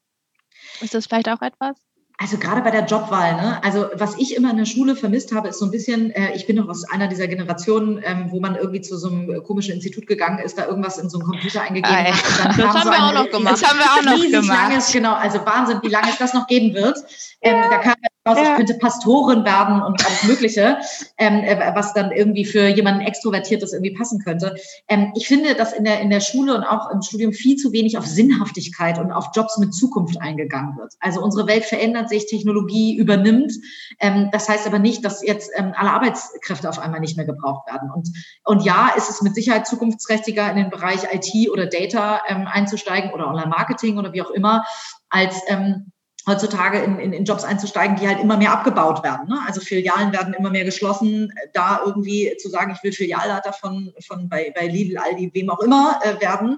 [0.81, 1.77] Ist das vielleicht auch etwas?
[2.17, 3.61] Also gerade bei der Jobwahl, ne?
[3.63, 6.47] Also was ich immer in der Schule vermisst habe, ist so ein bisschen, äh, ich
[6.47, 10.07] bin noch aus einer dieser Generationen, ähm, wo man irgendwie zu so einem komischen Institut
[10.07, 12.11] gegangen ist, da irgendwas in so einen Computer eingegeben Ei.
[12.11, 12.25] hat.
[12.29, 13.53] Und dann das haben so wir auch noch gemacht.
[13.53, 14.69] Das haben wir auch noch gemacht.
[14.69, 16.97] Langes, genau, also Wahnsinn, wie lange es das noch geben wird.
[17.41, 17.69] Ähm, ja.
[17.69, 17.95] Da kam
[18.27, 18.51] raus, ja.
[18.51, 20.77] ich könnte Pastorin werden und alles Mögliche,
[21.17, 24.55] ähm, äh, was dann irgendwie für jemanden Extrovertiertes irgendwie passen könnte.
[24.87, 27.71] Ähm, ich finde, dass in der, in der Schule und auch im Studium viel zu
[27.71, 30.93] wenig auf Sinnhaftigkeit und auf Jobs mit Zukunft eingegangen wird.
[30.99, 33.53] Also unsere Welt verändert sich, Technologie übernimmt.
[33.99, 37.67] Ähm, das heißt aber nicht, dass jetzt ähm, alle Arbeitskräfte auf einmal nicht mehr gebraucht
[37.67, 37.91] werden.
[37.91, 38.09] Und,
[38.43, 43.11] und ja, ist es mit Sicherheit zukunftsträchtiger in den Bereich IT oder Data ähm, einzusteigen
[43.11, 44.65] oder Online-Marketing oder wie auch immer,
[45.09, 45.91] als ähm,
[46.27, 49.27] heutzutage in, in, in Jobs einzusteigen, die halt immer mehr abgebaut werden.
[49.27, 49.39] Ne?
[49.45, 51.31] Also Filialen werden immer mehr geschlossen.
[51.53, 55.59] Da irgendwie zu sagen, ich will Filialleiter von, von bei, bei Lidl, Aldi, wem auch
[55.59, 56.57] immer äh, werden,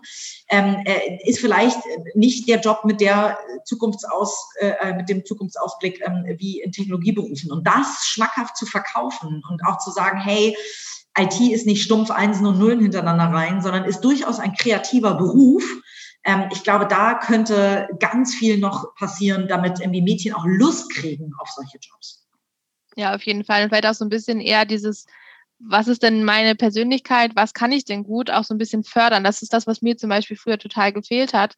[0.49, 1.80] ähm, äh, ist vielleicht
[2.15, 7.51] nicht der Job mit der Zukunftsaus, äh, mit dem Zukunftsausblick ähm, wie in Technologieberufen.
[7.51, 10.56] Und das schmackhaft zu verkaufen und auch zu sagen, hey,
[11.17, 15.63] IT ist nicht stumpf Einsen und Nullen hintereinander rein, sondern ist durchaus ein kreativer Beruf
[16.52, 21.50] ich glaube, da könnte ganz viel noch passieren, damit irgendwie Mädchen auch Lust kriegen auf
[21.50, 22.28] solche Jobs.
[22.96, 23.63] Ja, auf jeden Fall.
[23.63, 25.06] Und vielleicht auch so ein bisschen eher dieses,
[25.60, 29.24] was ist denn meine Persönlichkeit, was kann ich denn gut, auch so ein bisschen fördern.
[29.24, 31.56] Das ist das, was mir zum Beispiel früher total gefehlt hat,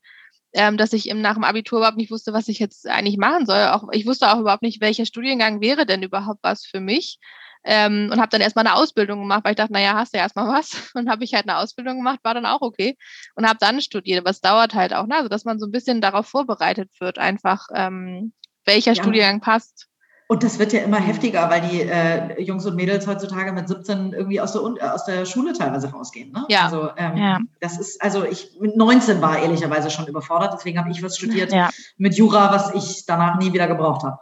[0.54, 3.68] ähm, dass ich nach dem Abitur überhaupt nicht wusste, was ich jetzt eigentlich machen soll.
[3.68, 7.20] Auch, ich wusste auch überhaupt nicht, welcher Studiengang wäre denn überhaupt was für mich.
[7.63, 10.24] Ähm, und habe dann erstmal eine Ausbildung gemacht, weil ich dachte, naja, hast du ja
[10.24, 10.72] erstmal was.
[10.95, 12.98] Und habe ich halt eine Ausbildung gemacht, war dann auch okay.
[13.36, 14.22] Und habe dann studiert.
[14.22, 15.15] Aber es dauert halt auch, ne?
[15.15, 18.34] also dass man so ein bisschen darauf vorbereitet wird, einfach ähm,
[18.65, 19.02] welcher ja.
[19.02, 19.88] Studiengang passt.
[20.32, 24.13] Und das wird ja immer heftiger, weil die äh, Jungs und Mädels heutzutage mit 17
[24.13, 26.32] irgendwie aus der, äh, aus der Schule teilweise rausgehen.
[26.32, 26.46] Ne?
[26.50, 26.65] Ja.
[26.65, 27.39] Also ähm, ja.
[27.62, 31.52] das ist, also ich mit 19 war ehrlicherweise schon überfordert, deswegen habe ich was studiert
[31.52, 31.72] ja.
[31.98, 34.20] mit Jura, was ich danach nie wieder gebraucht habe.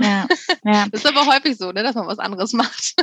[0.00, 0.26] Ja.
[0.64, 0.86] ja.
[0.90, 2.94] Das ist aber häufig so, ne, dass man was anderes macht.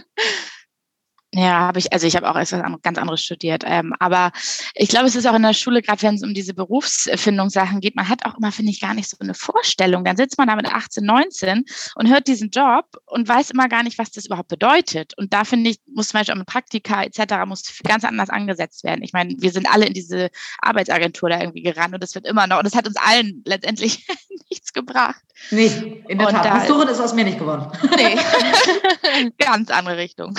[1.39, 3.63] Ja, habe ich, also ich habe auch etwas ganz anderes studiert.
[3.63, 4.31] Ähm, aber
[4.73, 7.95] ich glaube, es ist auch in der Schule, gerade wenn es um diese Berufsfindungssachen geht,
[7.95, 10.03] man hat auch immer, finde ich, gar nicht so eine Vorstellung.
[10.03, 13.83] Dann sitzt man da mit 18, 19 und hört diesen Job und weiß immer gar
[13.83, 15.15] nicht, was das überhaupt bedeutet.
[15.15, 17.45] Und da finde ich, muss zum Beispiel auch mit Praktika etc.
[17.45, 19.03] muss ganz anders angesetzt werden.
[19.03, 20.31] Ich meine, wir sind alle in diese
[20.63, 24.07] Arbeitsagentur da irgendwie gerannt und das wird immer noch, und das hat uns allen letztendlich
[24.49, 25.21] nichts gebracht.
[25.51, 26.45] Nee, in der und Tat.
[26.45, 27.71] Da, Pastorin ist aus mir nicht geworden.
[27.95, 28.17] Nee,
[29.37, 30.37] ganz andere Richtung.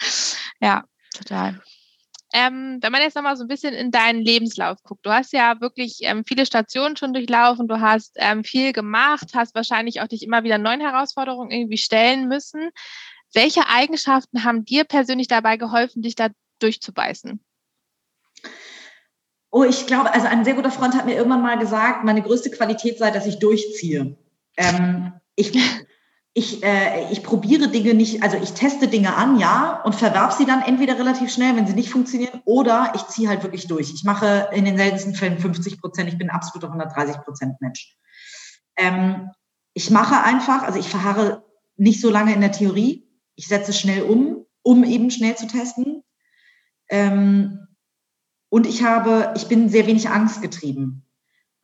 [0.60, 0.84] ja,
[1.16, 1.60] total.
[2.34, 5.60] Ähm, wenn man jetzt nochmal so ein bisschen in deinen Lebenslauf guckt, du hast ja
[5.60, 10.22] wirklich ähm, viele Stationen schon durchlaufen, du hast ähm, viel gemacht, hast wahrscheinlich auch dich
[10.22, 12.70] immer wieder neuen Herausforderungen irgendwie stellen müssen.
[13.34, 16.28] Welche Eigenschaften haben dir persönlich dabei geholfen, dich da
[16.58, 17.42] durchzubeißen?
[19.50, 22.50] Oh, ich glaube, also ein sehr guter Freund hat mir irgendwann mal gesagt, meine größte
[22.50, 24.16] Qualität sei, dass ich durchziehe.
[24.56, 25.52] Ähm, ich
[26.34, 30.46] ich, äh, ich probiere Dinge nicht, also ich teste Dinge an, ja, und verwerf sie
[30.46, 33.92] dann entweder relativ schnell, wenn sie nicht funktionieren, oder ich ziehe halt wirklich durch.
[33.92, 37.98] Ich mache in den seltensten Fällen 50 Prozent, ich bin absoluter 130 Prozent Mensch.
[38.76, 39.30] Ähm,
[39.74, 41.44] ich mache einfach, also ich verharre
[41.76, 46.02] nicht so lange in der Theorie, ich setze schnell um, um eben schnell zu testen.
[46.88, 47.68] Ähm,
[48.48, 51.06] und ich habe, ich bin sehr wenig angstgetrieben.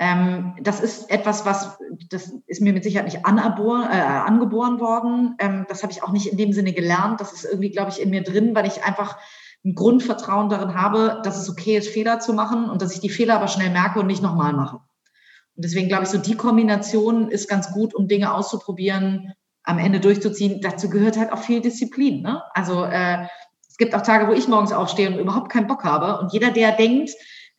[0.00, 1.78] Ähm, das ist etwas, was,
[2.10, 5.34] das ist mir mit Sicherheit nicht anabor, äh, angeboren worden.
[5.40, 7.20] Ähm, das habe ich auch nicht in dem Sinne gelernt.
[7.20, 9.18] Das ist irgendwie, glaube ich, in mir drin, weil ich einfach
[9.64, 13.10] ein Grundvertrauen darin habe, dass es okay ist, Fehler zu machen und dass ich die
[13.10, 14.76] Fehler aber schnell merke und nicht nochmal mache.
[14.76, 19.32] Und deswegen glaube ich, so die Kombination ist ganz gut, um Dinge auszuprobieren,
[19.64, 20.60] am Ende durchzuziehen.
[20.60, 22.22] Dazu gehört halt auch viel Disziplin.
[22.22, 22.40] Ne?
[22.54, 23.26] Also äh,
[23.68, 26.20] es gibt auch Tage, wo ich morgens aufstehe und überhaupt keinen Bock habe.
[26.20, 27.10] Und jeder, der denkt,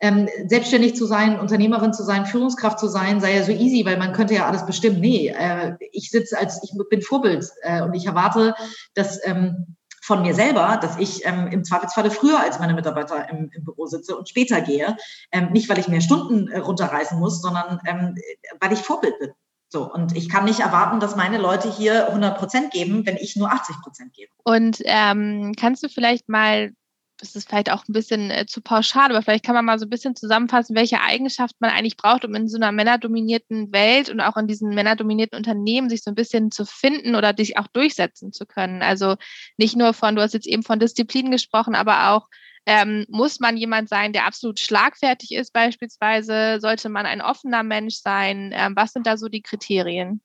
[0.02, 3.97] ähm, selbstständig zu sein, Unternehmerin zu sein, Führungskraft zu sein, sei ja so easy, weil
[3.97, 5.00] man könnte ja alles bestimmen.
[5.00, 8.56] Nee, äh, ich sitze als, ich bin Vorbild äh, und ich erwarte,
[8.93, 13.52] dass ähm, von mir selber, dass ich ähm, im Zweifelsfalle früher als meine Mitarbeiter im,
[13.54, 14.97] im Büro sitze und später gehe.
[15.32, 18.16] Ähm, nicht, weil ich mehr Stunden äh, runterreißen muss, sondern ähm,
[18.60, 19.32] weil ich Vorbild bin.
[19.72, 23.36] So, und ich kann nicht erwarten, dass meine Leute hier 100 Prozent geben, wenn ich
[23.36, 24.32] nur 80 Prozent gebe.
[24.43, 26.72] Und ähm, kannst du vielleicht mal
[27.20, 29.86] das ist vielleicht auch ein bisschen äh, zu pauschal, aber vielleicht kann man mal so
[29.86, 34.22] ein bisschen zusammenfassen, welche Eigenschaften man eigentlich braucht, um in so einer männerdominierten Welt und
[34.22, 38.32] auch in diesen männerdominierten Unternehmen sich so ein bisschen zu finden oder dich auch durchsetzen
[38.32, 38.82] zu können.
[38.82, 39.16] Also
[39.58, 42.28] nicht nur von, du hast jetzt eben von Disziplin gesprochen, aber auch
[42.66, 46.60] ähm, muss man jemand sein, der absolut schlagfertig ist beispielsweise?
[46.62, 48.52] Sollte man ein offener Mensch sein?
[48.54, 50.22] Ähm, was sind da so die Kriterien?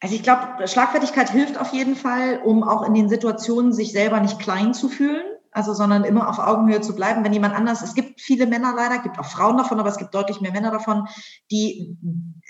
[0.00, 4.20] Also ich glaube, Schlagfertigkeit hilft auf jeden Fall, um auch in den Situationen sich selber
[4.20, 7.24] nicht klein zu fühlen also sondern immer auf Augenhöhe zu bleiben.
[7.24, 10.14] Wenn jemand anders, es gibt viele Männer leider, gibt auch Frauen davon, aber es gibt
[10.14, 11.06] deutlich mehr Männer davon,
[11.50, 11.96] die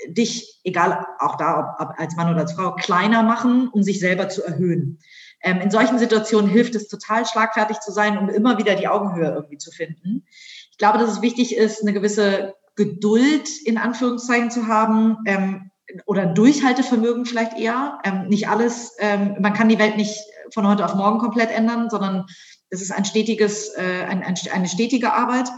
[0.09, 4.01] dich, egal auch da, ob, ob als Mann oder als Frau, kleiner machen, um sich
[4.01, 4.99] selber zu erhöhen.
[5.43, 9.31] Ähm, in solchen Situationen hilft es total schlagfertig zu sein, um immer wieder die Augenhöhe
[9.31, 10.25] irgendwie zu finden.
[10.71, 15.19] Ich glaube, dass es wichtig ist, eine gewisse Geduld in Anführungszeichen zu haben.
[15.27, 15.71] Ähm,
[16.07, 17.99] oder Durchhaltevermögen vielleicht eher.
[18.05, 20.19] Ähm, nicht alles, ähm, man kann die Welt nicht
[20.53, 22.27] von heute auf morgen komplett ändern, sondern
[22.75, 25.49] es ist ein stetiges, äh, ein, ein, eine stetige Arbeit.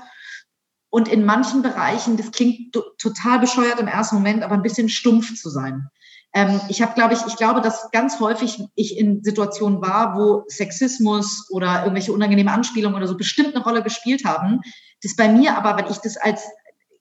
[0.88, 5.34] Und in manchen Bereichen, das klingt total bescheuert im ersten Moment, aber ein bisschen stumpf
[5.34, 5.88] zu sein.
[6.32, 10.44] Ähm, ich habe, glaube ich, ich glaube, dass ganz häufig ich in Situationen war, wo
[10.48, 14.60] Sexismus oder irgendwelche unangenehme Anspielungen oder so bestimmt eine Rolle gespielt haben.
[15.02, 16.44] Das bei mir aber, wenn ich das als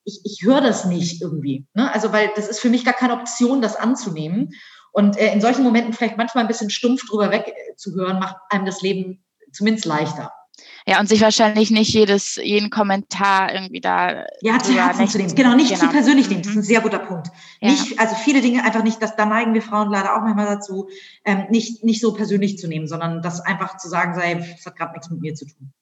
[0.05, 1.65] ich, ich höre das nicht irgendwie.
[1.73, 1.91] Ne?
[1.93, 4.51] Also, weil das ist für mich gar keine Option, das anzunehmen.
[4.91, 8.65] Und äh, in solchen Momenten vielleicht manchmal ein bisschen stumpf drüber weg äh, macht einem
[8.65, 9.24] das Leben
[9.55, 10.31] zumindest leichter.
[10.87, 14.25] Ja, und sich wahrscheinlich nicht jedes, jeden Kommentar irgendwie da.
[14.41, 15.33] Ja, zu Herzen zu nehmen.
[15.33, 15.81] Genau, nicht genau.
[15.81, 16.43] zu persönlich nehmen.
[16.43, 16.65] Das ist ein mhm.
[16.65, 17.29] sehr guter Punkt.
[17.59, 17.71] Ja.
[17.71, 20.87] Nicht, also viele Dinge einfach nicht, das, da neigen wir Frauen leider auch manchmal dazu,
[21.25, 24.75] ähm, nicht, nicht so persönlich zu nehmen, sondern das einfach zu sagen, sei, das hat
[24.75, 25.73] gerade nichts mit mir zu tun.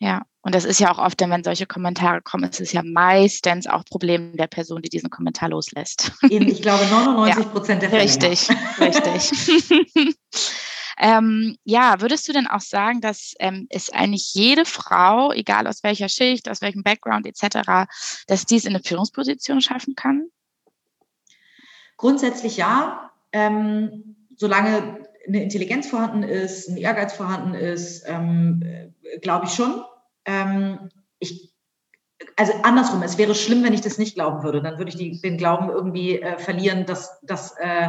[0.00, 3.66] Ja, und das ist ja auch oft, wenn solche Kommentare kommen, ist es ja meistens
[3.66, 6.10] auch Problem der Person, die diesen Kommentar loslässt.
[6.28, 8.04] Eben, ich glaube 99 Prozent ja, der Fälle.
[8.04, 8.48] Richtig,
[8.80, 10.16] richtig.
[11.02, 15.82] ähm, ja, würdest du denn auch sagen, dass ähm, es eigentlich jede Frau, egal aus
[15.82, 17.88] welcher Schicht, aus welchem Background etc.,
[18.26, 20.28] dass dies in eine Führungsposition schaffen kann?
[21.96, 23.10] Grundsätzlich ja.
[23.32, 29.82] Ähm, solange eine Intelligenz vorhanden ist, ein Ehrgeiz vorhanden ist, ähm, äh, glaube ich schon.
[30.26, 31.54] Ähm, ich,
[32.36, 34.60] also andersrum, es wäre schlimm, wenn ich das nicht glauben würde.
[34.60, 37.88] Dann würde ich die, den Glauben irgendwie äh, verlieren, dass, dass, äh,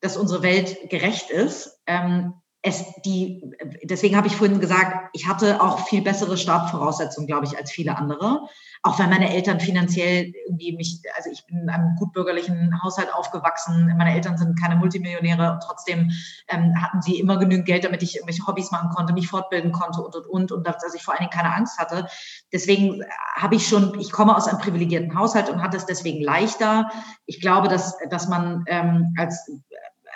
[0.00, 1.80] dass unsere Welt gerecht ist.
[1.86, 3.42] Ähm, es die,
[3.84, 7.96] deswegen habe ich vorhin gesagt, ich hatte auch viel bessere Startvoraussetzungen, glaube ich, als viele
[7.96, 8.48] andere.
[8.82, 13.86] Auch weil meine Eltern finanziell irgendwie mich, also ich bin in einem gutbürgerlichen Haushalt aufgewachsen.
[13.96, 16.10] Meine Eltern sind keine Multimillionäre und trotzdem
[16.48, 20.02] ähm, hatten sie immer genügend Geld, damit ich irgendwelche Hobbys machen konnte, mich fortbilden konnte
[20.02, 22.08] und und und und dass ich vor allen Dingen keine Angst hatte.
[22.52, 23.02] Deswegen
[23.36, 26.90] habe ich schon, ich komme aus einem privilegierten Haushalt und hatte es deswegen leichter.
[27.26, 29.50] Ich glaube, dass, dass man ähm, als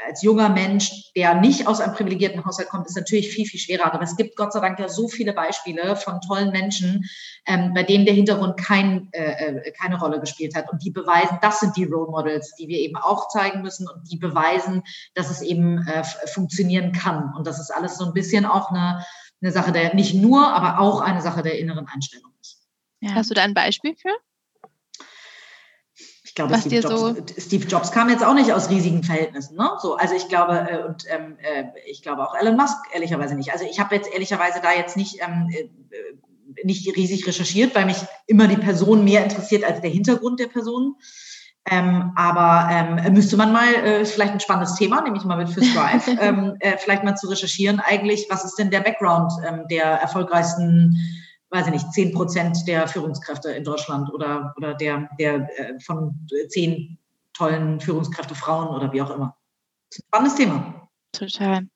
[0.06, 3.92] als junger Mensch, der nicht aus einem privilegierten Haushalt kommt, ist natürlich viel, viel schwerer.
[3.92, 7.08] Aber es gibt Gott sei Dank ja so viele Beispiele von tollen Menschen,
[7.46, 10.70] ähm, bei denen der Hintergrund kein, äh, äh, keine Rolle gespielt hat.
[10.70, 14.10] Und die beweisen, das sind die Role Models, die wir eben auch zeigen müssen und
[14.10, 14.82] die beweisen,
[15.14, 17.32] dass es eben äh, funktionieren kann.
[17.36, 19.04] Und das ist alles so ein bisschen auch eine,
[19.42, 22.34] eine Sache der, nicht nur, aber auch eine Sache der inneren Einstellung.
[23.04, 23.14] Ja.
[23.14, 24.14] Hast du da ein Beispiel für?
[26.34, 29.56] Ich glaube, Steve Jobs, so Steve Jobs, kam jetzt auch nicht aus riesigen Verhältnissen.
[29.56, 29.70] Ne?
[29.80, 33.52] So, also ich glaube, äh, und ähm, äh, ich glaube auch Elon Musk ehrlicherweise nicht.
[33.52, 35.68] Also ich habe jetzt ehrlicherweise da jetzt nicht, ähm, äh,
[36.64, 40.96] nicht riesig recherchiert, weil mich immer die Person mehr interessiert als der Hintergrund der Person.
[41.70, 45.50] Ähm, aber ähm, müsste man mal, äh, vielleicht ein spannendes Thema, nehme ich mal mit
[45.50, 49.68] für Strive, ähm, äh, vielleicht mal zu recherchieren eigentlich, was ist denn der Background ähm,
[49.70, 50.98] der erfolgreichsten
[51.54, 56.26] weiß ich nicht, zehn Prozent der Führungskräfte in Deutschland oder, oder der, der äh, von
[56.48, 56.98] zehn
[57.32, 59.36] tollen Führungskräfte Frauen oder wie auch immer.
[59.92, 60.88] Spannendes Thema.
[61.12, 61.68] Total.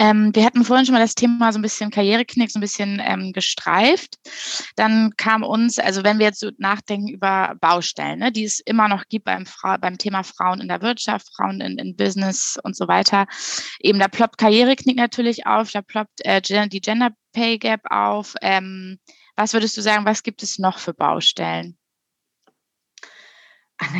[0.00, 3.02] Ähm, wir hatten vorhin schon mal das Thema so ein bisschen Karriereknick, so ein bisschen
[3.04, 4.16] ähm, gestreift.
[4.74, 8.88] Dann kam uns, also wenn wir jetzt so nachdenken über Baustellen, ne, die es immer
[8.88, 12.74] noch gibt beim, Fra beim Thema Frauen in der Wirtschaft, Frauen in, in Business und
[12.76, 13.26] so weiter,
[13.78, 18.34] eben da ploppt Karriereknick natürlich auf, da ploppt äh, die Gender Pay Gap auf.
[18.40, 18.98] Ähm,
[19.36, 21.76] was würdest du sagen, was gibt es noch für Baustellen?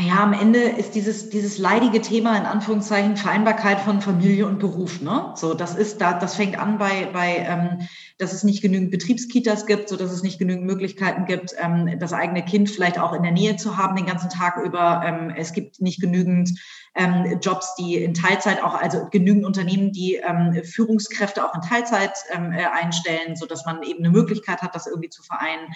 [0.00, 5.02] Naja, am Ende ist dieses, dieses leidige Thema in Anführungszeichen Vereinbarkeit von Familie und Beruf.
[5.02, 5.32] Ne?
[5.34, 7.86] So, das ist da, das fängt an bei, bei ähm,
[8.16, 12.12] dass es nicht genügend Betriebskitas gibt, so dass es nicht genügend Möglichkeiten gibt, ähm, das
[12.12, 15.02] eigene Kind vielleicht auch in der Nähe zu haben den ganzen Tag über.
[15.04, 16.58] Ähm, es gibt nicht genügend
[16.94, 22.12] ähm, Jobs, die in Teilzeit auch, also genügend Unternehmen, die ähm, Führungskräfte auch in Teilzeit
[22.30, 25.68] ähm, äh, einstellen, so dass man eben eine Möglichkeit hat, das irgendwie zu vereinen.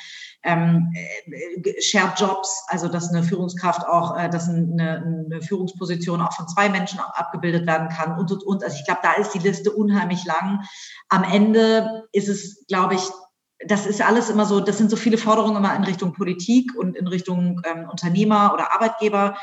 [0.43, 6.33] Ähm, äh, Shared Jobs, also dass eine Führungskraft auch, äh, dass eine, eine Führungsposition auch
[6.33, 8.65] von zwei Menschen abgebildet werden kann und und und.
[8.65, 10.65] Also ich glaube, da ist die Liste unheimlich lang.
[11.09, 13.03] Am Ende ist es, glaube ich,
[13.67, 16.97] das ist alles immer so, das sind so viele Forderungen immer in Richtung Politik und
[16.97, 19.37] in Richtung ähm, Unternehmer oder Arbeitgeber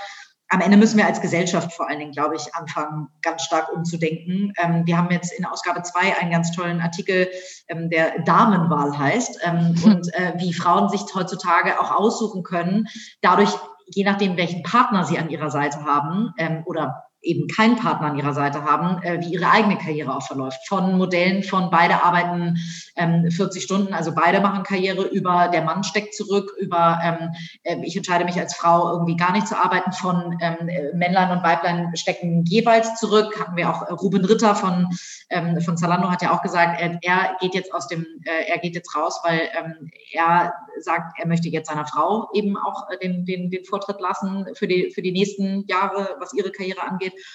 [0.52, 4.52] am Ende müssen wir als Gesellschaft vor allen Dingen, glaube ich, anfangen, ganz stark umzudenken.
[4.58, 7.30] Ähm, wir haben jetzt in Ausgabe zwei einen ganz tollen Artikel,
[7.70, 12.88] ähm, der Damenwahl heißt ähm, und äh, wie Frauen sich heutzutage auch aussuchen können,
[13.22, 13.52] dadurch,
[13.96, 18.18] je nachdem, welchen Partner sie an ihrer Seite haben ähm, oder eben keinen Partner an
[18.18, 20.68] ihrer Seite haben, äh, wie ihre eigene Karriere auch verläuft.
[20.68, 22.58] Von Modellen von beide arbeiten
[22.96, 27.30] ähm, 40 Stunden, also beide machen Karriere, über der Mann steckt zurück, über ähm,
[27.64, 31.44] äh, ich entscheide mich als Frau irgendwie gar nicht zu arbeiten, von ähm, Männlein und
[31.44, 33.40] Weiblein stecken jeweils zurück.
[33.40, 34.88] Hatten wir auch äh, Ruben Ritter von,
[35.30, 38.58] ähm, von Zalando hat ja auch gesagt, er, er geht jetzt aus dem, äh, er
[38.58, 42.98] geht jetzt raus, weil ähm, er sagt, er möchte jetzt seiner Frau eben auch äh,
[42.98, 47.11] den, den, den Vortritt lassen für die, für die nächsten Jahre, was ihre Karriere angeht
[47.12, 47.26] geht.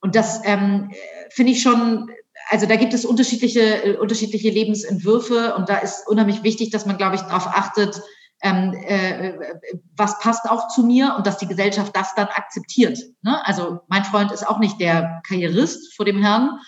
[0.00, 0.92] Und das ähm,
[1.30, 2.10] finde ich schon,
[2.48, 6.96] also da gibt es unterschiedliche, äh, unterschiedliche Lebensentwürfe und da ist unheimlich wichtig, dass man,
[6.96, 8.00] glaube ich, darauf achtet,
[8.42, 9.32] ähm, äh,
[9.96, 12.98] was passt auch zu mir und dass die Gesellschaft das dann akzeptiert.
[13.22, 13.44] Ne?
[13.46, 16.58] Also mein Freund ist auch nicht der Karrierist vor dem Herrn,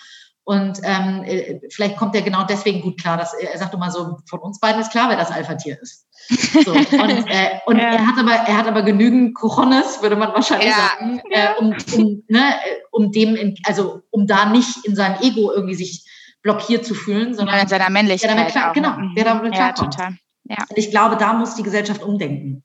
[0.49, 4.17] und ähm, äh, vielleicht kommt er genau deswegen gut klar, dass er sagt immer so,
[4.27, 6.07] von uns beiden ist klar, wer das Alpha-Tier ist.
[6.65, 7.83] So, und äh, und ja.
[7.83, 10.89] er, hat aber, er hat aber genügend Cojones, würde man wahrscheinlich ja.
[10.89, 12.55] sagen, äh, um, um, ne,
[12.89, 16.03] um dem, in, also um da nicht in seinem Ego irgendwie sich
[16.41, 18.31] blockiert zu fühlen, sondern ja, in seiner Männlichkeit.
[18.31, 20.17] Der damit klar, genau, der damit ja, total.
[20.45, 20.65] Ja.
[20.67, 22.63] Und ich glaube, da muss die Gesellschaft umdenken.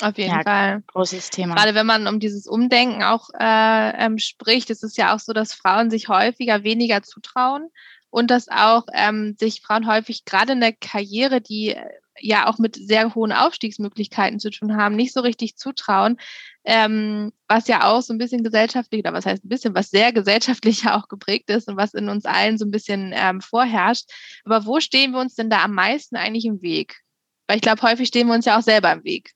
[0.00, 0.82] Auf jeden ja, Fall.
[0.88, 1.54] Großes Thema.
[1.54, 5.32] Gerade wenn man um dieses Umdenken auch äh, ähm, spricht, ist es ja auch so,
[5.32, 7.70] dass Frauen sich häufiger weniger zutrauen
[8.10, 11.82] und dass auch ähm, sich Frauen häufig gerade in der Karriere, die äh,
[12.20, 16.18] ja auch mit sehr hohen Aufstiegsmöglichkeiten zu tun haben, nicht so richtig zutrauen,
[16.64, 20.12] ähm, was ja auch so ein bisschen gesellschaftlich, oder was heißt ein bisschen, was sehr
[20.12, 24.10] gesellschaftlich auch geprägt ist und was in uns allen so ein bisschen ähm, vorherrscht.
[24.44, 27.00] Aber wo stehen wir uns denn da am meisten eigentlich im Weg?
[27.46, 29.32] Weil ich glaube, häufig stehen wir uns ja auch selber im Weg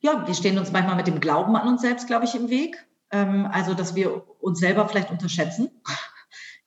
[0.00, 2.86] ja, wir stehen uns manchmal mit dem Glauben an uns selbst, glaube ich, im Weg.
[3.10, 5.70] Ähm, also, dass wir uns selber vielleicht unterschätzen.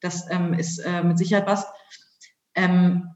[0.03, 1.67] Das ähm, ist äh, mit Sicherheit was.
[2.55, 3.11] Ähm,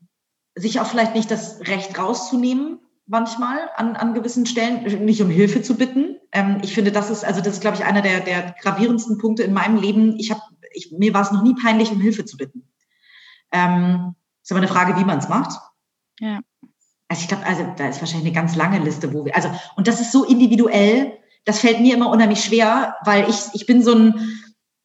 [0.53, 5.61] sich auch vielleicht nicht das Recht rauszunehmen, manchmal an, an gewissen Stellen, nicht um Hilfe
[5.61, 6.17] zu bitten.
[6.31, 9.41] Ähm, ich finde, das ist, also das ist, glaube ich, einer der, der gravierendsten Punkte
[9.41, 10.19] in meinem Leben.
[10.19, 10.41] Ich habe,
[10.73, 12.71] ich, mir war es noch nie peinlich, um Hilfe zu bitten.
[13.51, 15.59] Ähm, ist aber eine Frage, wie man es macht.
[16.19, 16.39] Ja.
[17.15, 19.87] Also ich glaube, also da ist wahrscheinlich eine ganz lange Liste, wo wir, also, und
[19.87, 21.13] das ist so individuell,
[21.45, 24.41] das fällt mir immer unheimlich schwer, weil ich, ich bin so ein,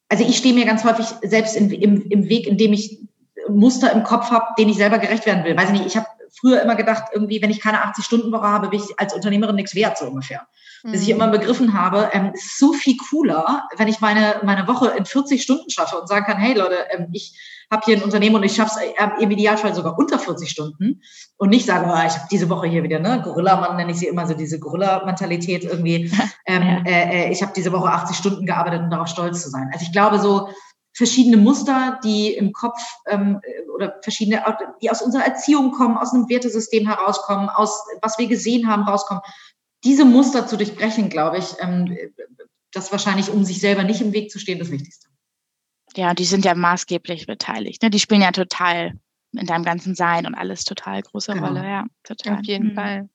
[0.07, 2.99] also ich stehe mir ganz häufig selbst in, im, im Weg, in dem ich
[3.49, 5.57] Muster im Kopf habe, denen ich selber gerecht werden will.
[5.57, 8.79] Weiß ich nicht, ich habe früher immer gedacht, irgendwie, wenn ich keine 80-Stunden-Woche habe, bin
[8.79, 10.47] ich als Unternehmerin nichts wert, so ungefähr.
[10.83, 10.91] Mhm.
[10.93, 14.93] Bis ich immer begriffen habe, ähm, ist so viel cooler, wenn ich meine, meine Woche
[14.97, 17.37] in 40 Stunden schaffe und sagen kann, hey Leute, ähm, ich
[17.71, 21.01] habe hier ein Unternehmen und ich schaffe es äh, im Idealfall sogar unter 40 Stunden
[21.37, 24.07] und nicht sage, oh, ich habe diese Woche hier wieder, ne, Gorilla-Mann nenne ich sie
[24.07, 26.11] immer so, diese Gorilla-Mentalität irgendwie.
[26.45, 29.69] ähm, äh, äh, ich habe diese Woche 80 Stunden gearbeitet, um darauf stolz zu sein.
[29.71, 30.49] Also ich glaube so,
[30.93, 33.39] verschiedene Muster, die im Kopf ähm,
[33.73, 34.43] oder verschiedene,
[34.81, 39.23] die aus unserer Erziehung kommen, aus einem Wertesystem herauskommen, aus was wir gesehen haben, rauskommen.
[39.85, 41.97] Diese Muster zu durchbrechen, glaube ich, ähm,
[42.73, 45.07] das wahrscheinlich, um sich selber nicht im Weg zu stehen, das Wichtigste.
[45.95, 47.81] Ja, die sind ja maßgeblich beteiligt.
[47.83, 47.89] Ne?
[47.89, 48.93] Die spielen ja total
[49.33, 51.47] in deinem ganzen Sein und alles total große genau.
[51.47, 51.63] Rolle.
[51.63, 52.39] Ja, total.
[52.39, 52.75] Auf jeden mhm.
[52.75, 53.09] Fall.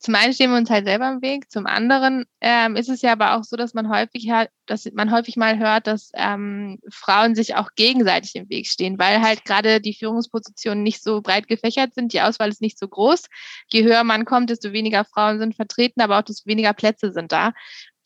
[0.00, 3.10] Zum einen stehen wir uns halt selber im Weg, zum anderen ähm, ist es ja
[3.10, 7.34] aber auch so, dass man häufig hat, dass man häufig mal hört, dass ähm, Frauen
[7.34, 11.94] sich auch gegenseitig im Weg stehen, weil halt gerade die Führungspositionen nicht so breit gefächert
[11.94, 13.24] sind, die Auswahl ist nicht so groß.
[13.72, 17.32] Je höher man kommt, desto weniger Frauen sind vertreten, aber auch desto weniger Plätze sind
[17.32, 17.52] da.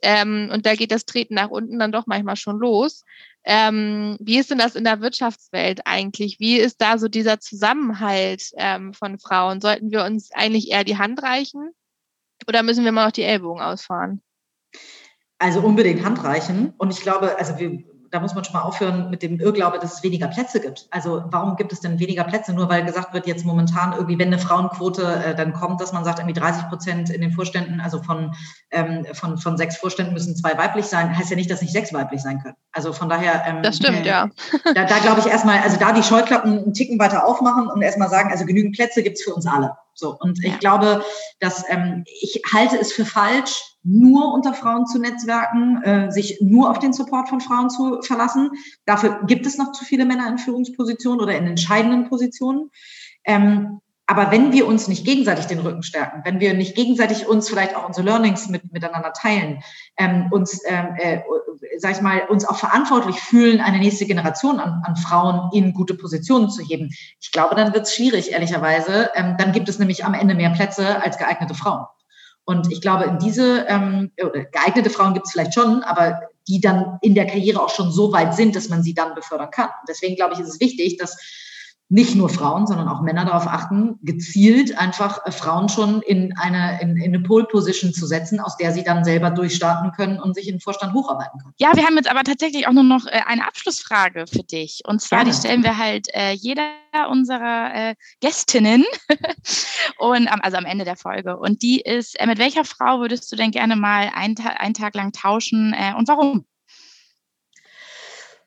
[0.00, 3.04] Ähm, und da geht das Treten nach unten dann doch manchmal schon los.
[3.44, 6.38] Ähm, wie ist denn das in der Wirtschaftswelt eigentlich?
[6.38, 9.60] Wie ist da so dieser Zusammenhalt ähm, von Frauen?
[9.60, 11.70] Sollten wir uns eigentlich eher die Hand reichen
[12.46, 14.22] oder müssen wir mal noch die Ellbogen ausfahren?
[15.38, 16.72] Also unbedingt Hand reichen.
[16.78, 17.82] Und ich glaube, also wir,
[18.12, 20.86] da muss man schon mal aufhören mit dem Irrglaube, dass es weniger Plätze gibt.
[20.90, 22.52] Also warum gibt es denn weniger Plätze?
[22.52, 26.04] Nur weil gesagt wird, jetzt momentan irgendwie, wenn eine Frauenquote äh, dann kommt, dass man
[26.04, 28.34] sagt, irgendwie 30 Prozent in den Vorständen, also von,
[28.70, 31.94] ähm, von, von sechs Vorständen müssen zwei weiblich sein, heißt ja nicht, dass nicht sechs
[31.94, 32.54] weiblich sein können.
[32.70, 33.44] Also von daher.
[33.46, 34.28] Ähm, das stimmt, äh, ja.
[34.74, 38.10] da, da glaube ich erstmal, also da die Scheuklappen einen Ticken weiter aufmachen und erstmal
[38.10, 39.72] sagen, also genügend Plätze gibt es für uns alle.
[39.94, 41.04] So, und ich glaube,
[41.38, 46.70] dass ähm, ich halte es für falsch, nur unter Frauen zu netzwerken, äh, sich nur
[46.70, 48.50] auf den Support von Frauen zu verlassen.
[48.84, 52.70] Dafür gibt es noch zu viele Männer in Führungspositionen oder in entscheidenden Positionen.
[53.24, 57.48] Ähm, aber wenn wir uns nicht gegenseitig den Rücken stärken, wenn wir nicht gegenseitig uns
[57.48, 59.62] vielleicht auch unsere Learnings mit, miteinander teilen,
[59.96, 61.20] ähm, uns, ähm, äh,
[61.78, 65.94] sag ich mal, uns auch verantwortlich fühlen, eine nächste Generation an, an Frauen in gute
[65.94, 66.90] Positionen zu heben,
[67.20, 69.10] ich glaube, dann wird es schwierig, ehrlicherweise.
[69.14, 71.86] Ähm, dann gibt es nämlich am Ende mehr Plätze als geeignete Frauen.
[72.44, 76.98] Und ich glaube, in diese ähm, geeignete Frauen gibt es vielleicht schon, aber die dann
[77.02, 79.68] in der Karriere auch schon so weit sind, dass man sie dann befördern kann.
[79.88, 81.16] Deswegen glaube ich, ist es wichtig, dass
[81.92, 86.80] nicht nur Frauen, sondern auch Männer darauf achten, gezielt einfach äh, Frauen schon in eine,
[86.80, 90.48] in, in eine Pole-Position zu setzen, aus der sie dann selber durchstarten können und sich
[90.48, 91.52] in den Vorstand hocharbeiten können.
[91.58, 94.80] Ja, wir haben jetzt aber tatsächlich auch nur noch äh, eine Abschlussfrage für dich.
[94.86, 95.32] Und zwar, Gerne.
[95.32, 96.64] die stellen wir halt äh, jeder
[97.10, 98.84] unserer äh, Gästinnen
[99.98, 101.36] und also am Ende der Folge.
[101.36, 104.94] Und die ist, äh, mit welcher Frau würdest du denn gerne mal einen, einen Tag
[104.94, 106.46] lang tauschen äh, und warum?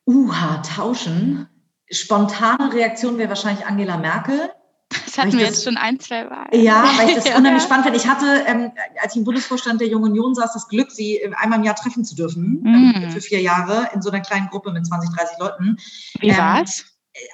[0.08, 1.48] Uha, tauschen
[1.92, 4.52] spontane Reaktion wäre wahrscheinlich Angela Merkel.
[4.90, 6.48] Das hatten wir das, jetzt schon ein, zwei Mal.
[6.54, 7.38] Ja, weil ich das ja.
[7.38, 8.00] unheimlich spannend finde.
[8.00, 8.72] Ich hatte, ähm,
[9.02, 12.06] als ich im Bundesvorstand der Jungen Union saß, das Glück, sie einmal im Jahr treffen
[12.06, 12.68] zu dürfen, mm.
[12.68, 15.78] ähm, für vier Jahre, in so einer kleinen Gruppe mit 20, 30 Leuten.
[16.20, 16.86] Wie ähm, war's?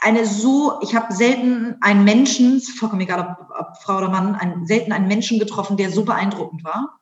[0.02, 4.68] Eine so, ich habe selten einen Menschen, vollkommen egal ob, ob Frau oder Mann, einen,
[4.68, 7.00] selten einen Menschen getroffen, der so beeindruckend war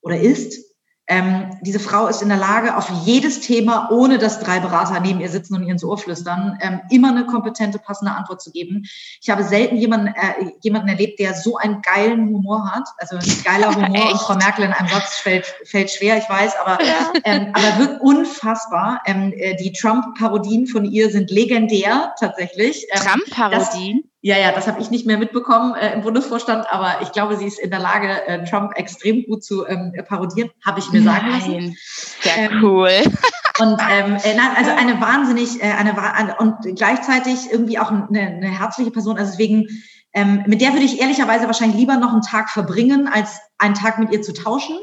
[0.00, 0.73] oder ist
[1.06, 5.20] ähm, diese Frau ist in der Lage, auf jedes Thema, ohne dass drei Berater neben
[5.20, 8.84] ihr sitzen und ihr ins Ohr flüstern, ähm, immer eine kompetente, passende Antwort zu geben.
[9.20, 12.88] Ich habe selten jemanden, äh, jemanden erlebt, der so einen geilen Humor hat.
[12.96, 16.54] Also ein geiler Humor und Frau Merkel in einem Satz fällt, fällt schwer, ich weiß,
[16.64, 16.78] aber,
[17.24, 19.02] ähm, aber wirklich unfassbar.
[19.04, 22.86] Ähm, äh, die Trump-Parodien von ihr sind legendär tatsächlich.
[22.90, 24.04] Ähm, Trump-Parodien?
[24.26, 27.44] Ja, ja, das habe ich nicht mehr mitbekommen äh, im Bundesvorstand, aber ich glaube, sie
[27.44, 31.28] ist in der Lage, äh, Trump extrem gut zu ähm, parodieren, habe ich mir sagen
[31.28, 31.76] lassen.
[32.22, 32.88] Sehr ähm, cool.
[33.60, 38.18] Und ähm, äh, nein, also eine wahnsinnig, äh, eine, eine und gleichzeitig irgendwie auch eine,
[38.18, 39.18] eine herzliche Person.
[39.18, 39.66] Also deswegen,
[40.14, 43.98] ähm, mit der würde ich ehrlicherweise wahrscheinlich lieber noch einen Tag verbringen, als einen Tag
[43.98, 44.78] mit ihr zu tauschen.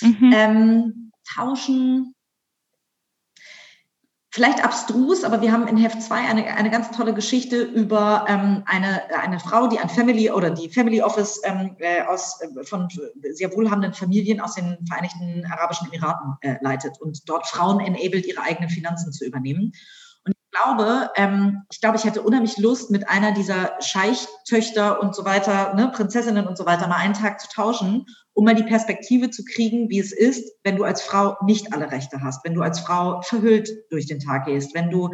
[0.00, 0.32] Mhm.
[0.34, 2.14] Ähm, tauschen
[4.30, 8.62] vielleicht abstrus, aber wir haben in Heft 2 eine, eine ganz tolle Geschichte über ähm,
[8.66, 12.88] eine, eine Frau, die ein Family oder die Family Office ähm, äh, aus, äh, von
[13.32, 18.42] sehr wohlhabenden Familien aus den Vereinigten Arabischen Emiraten äh, leitet und dort Frauen enabled, ihre
[18.42, 19.72] eigenen Finanzen zu übernehmen.
[20.50, 25.74] Glaube, ähm, ich glaube, ich hätte unheimlich Lust, mit einer dieser Scheichtöchter und so weiter,
[25.74, 29.44] ne, Prinzessinnen und so weiter, mal einen Tag zu tauschen, um mal die Perspektive zu
[29.44, 32.80] kriegen, wie es ist, wenn du als Frau nicht alle Rechte hast, wenn du als
[32.80, 35.10] Frau verhüllt durch den Tag gehst, wenn du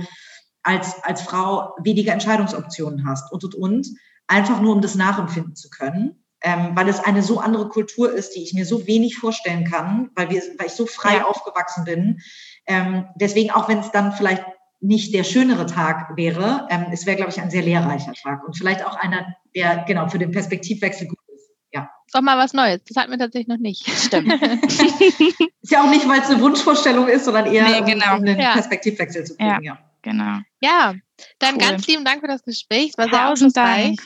[0.62, 3.88] als, als Frau weniger Entscheidungsoptionen hast und, und, und,
[4.26, 6.24] einfach nur um das nachempfinden zu können.
[6.46, 10.10] Ähm, weil es eine so andere Kultur ist, die ich mir so wenig vorstellen kann,
[10.14, 11.24] weil, wir, weil ich so frei ja.
[11.24, 12.20] aufgewachsen bin.
[12.66, 14.44] Ähm, deswegen, auch wenn es dann vielleicht
[14.84, 16.68] nicht der schönere Tag wäre.
[16.70, 20.08] Ähm, es wäre, glaube ich, ein sehr lehrreicher Tag und vielleicht auch einer, der genau
[20.08, 21.50] für den Perspektivwechsel gut ist.
[21.72, 21.90] Ja.
[22.06, 22.82] Ist doch mal was Neues.
[22.84, 23.88] Das hatten wir tatsächlich noch nicht.
[23.88, 24.32] Stimmt.
[24.62, 28.16] ist ja auch nicht, weil es eine Wunschvorstellung ist, sondern eher nee, genau.
[28.16, 28.52] um, den ja.
[28.52, 29.48] Perspektivwechsel zu kriegen.
[29.48, 29.78] Ja, ja.
[30.02, 30.38] genau.
[30.60, 30.94] Ja,
[31.38, 31.60] dann cool.
[31.60, 32.90] ganz lieben Dank für das Gespräch.
[32.90, 33.96] Es war sehr aufschlussreich.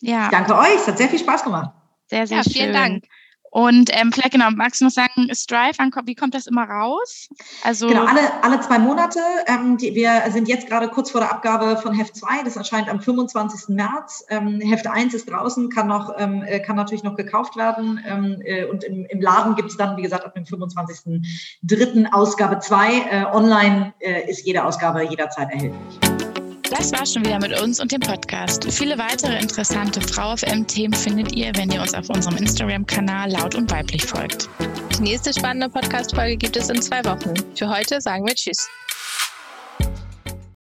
[0.00, 0.24] Ja.
[0.24, 0.76] Ich danke euch.
[0.76, 1.70] Es hat sehr viel Spaß gemacht.
[2.06, 2.52] Sehr, sehr ja, schön.
[2.52, 3.04] Vielen Dank.
[3.54, 7.28] Und ähm, vielleicht genau, magst du noch sagen, Strive, wie kommt das immer raus?
[7.62, 9.20] Also genau, alle, alle zwei Monate.
[9.46, 12.42] Ähm, die, wir sind jetzt gerade kurz vor der Abgabe von Heft 2.
[12.44, 13.68] Das erscheint am 25.
[13.68, 14.24] März.
[14.28, 18.00] Ähm, Heft 1 ist draußen, kann, noch, ähm, äh, kann natürlich noch gekauft werden.
[18.04, 22.12] Ähm, äh, und im, im Laden gibt es dann, wie gesagt, ab dem 25.3.
[22.12, 22.92] Ausgabe 2.
[22.92, 26.13] Äh, online äh, ist jede Ausgabe jederzeit erhältlich.
[26.76, 28.66] Das war schon wieder mit uns und dem Podcast.
[28.68, 33.70] Viele weitere interessante Frau FM-Themen findet ihr, wenn ihr uns auf unserem Instagram-Kanal laut und
[33.70, 34.48] weiblich folgt.
[34.98, 37.32] Die nächste spannende Podcast-Folge gibt es in zwei Wochen.
[37.54, 38.68] Für heute sagen wir Tschüss.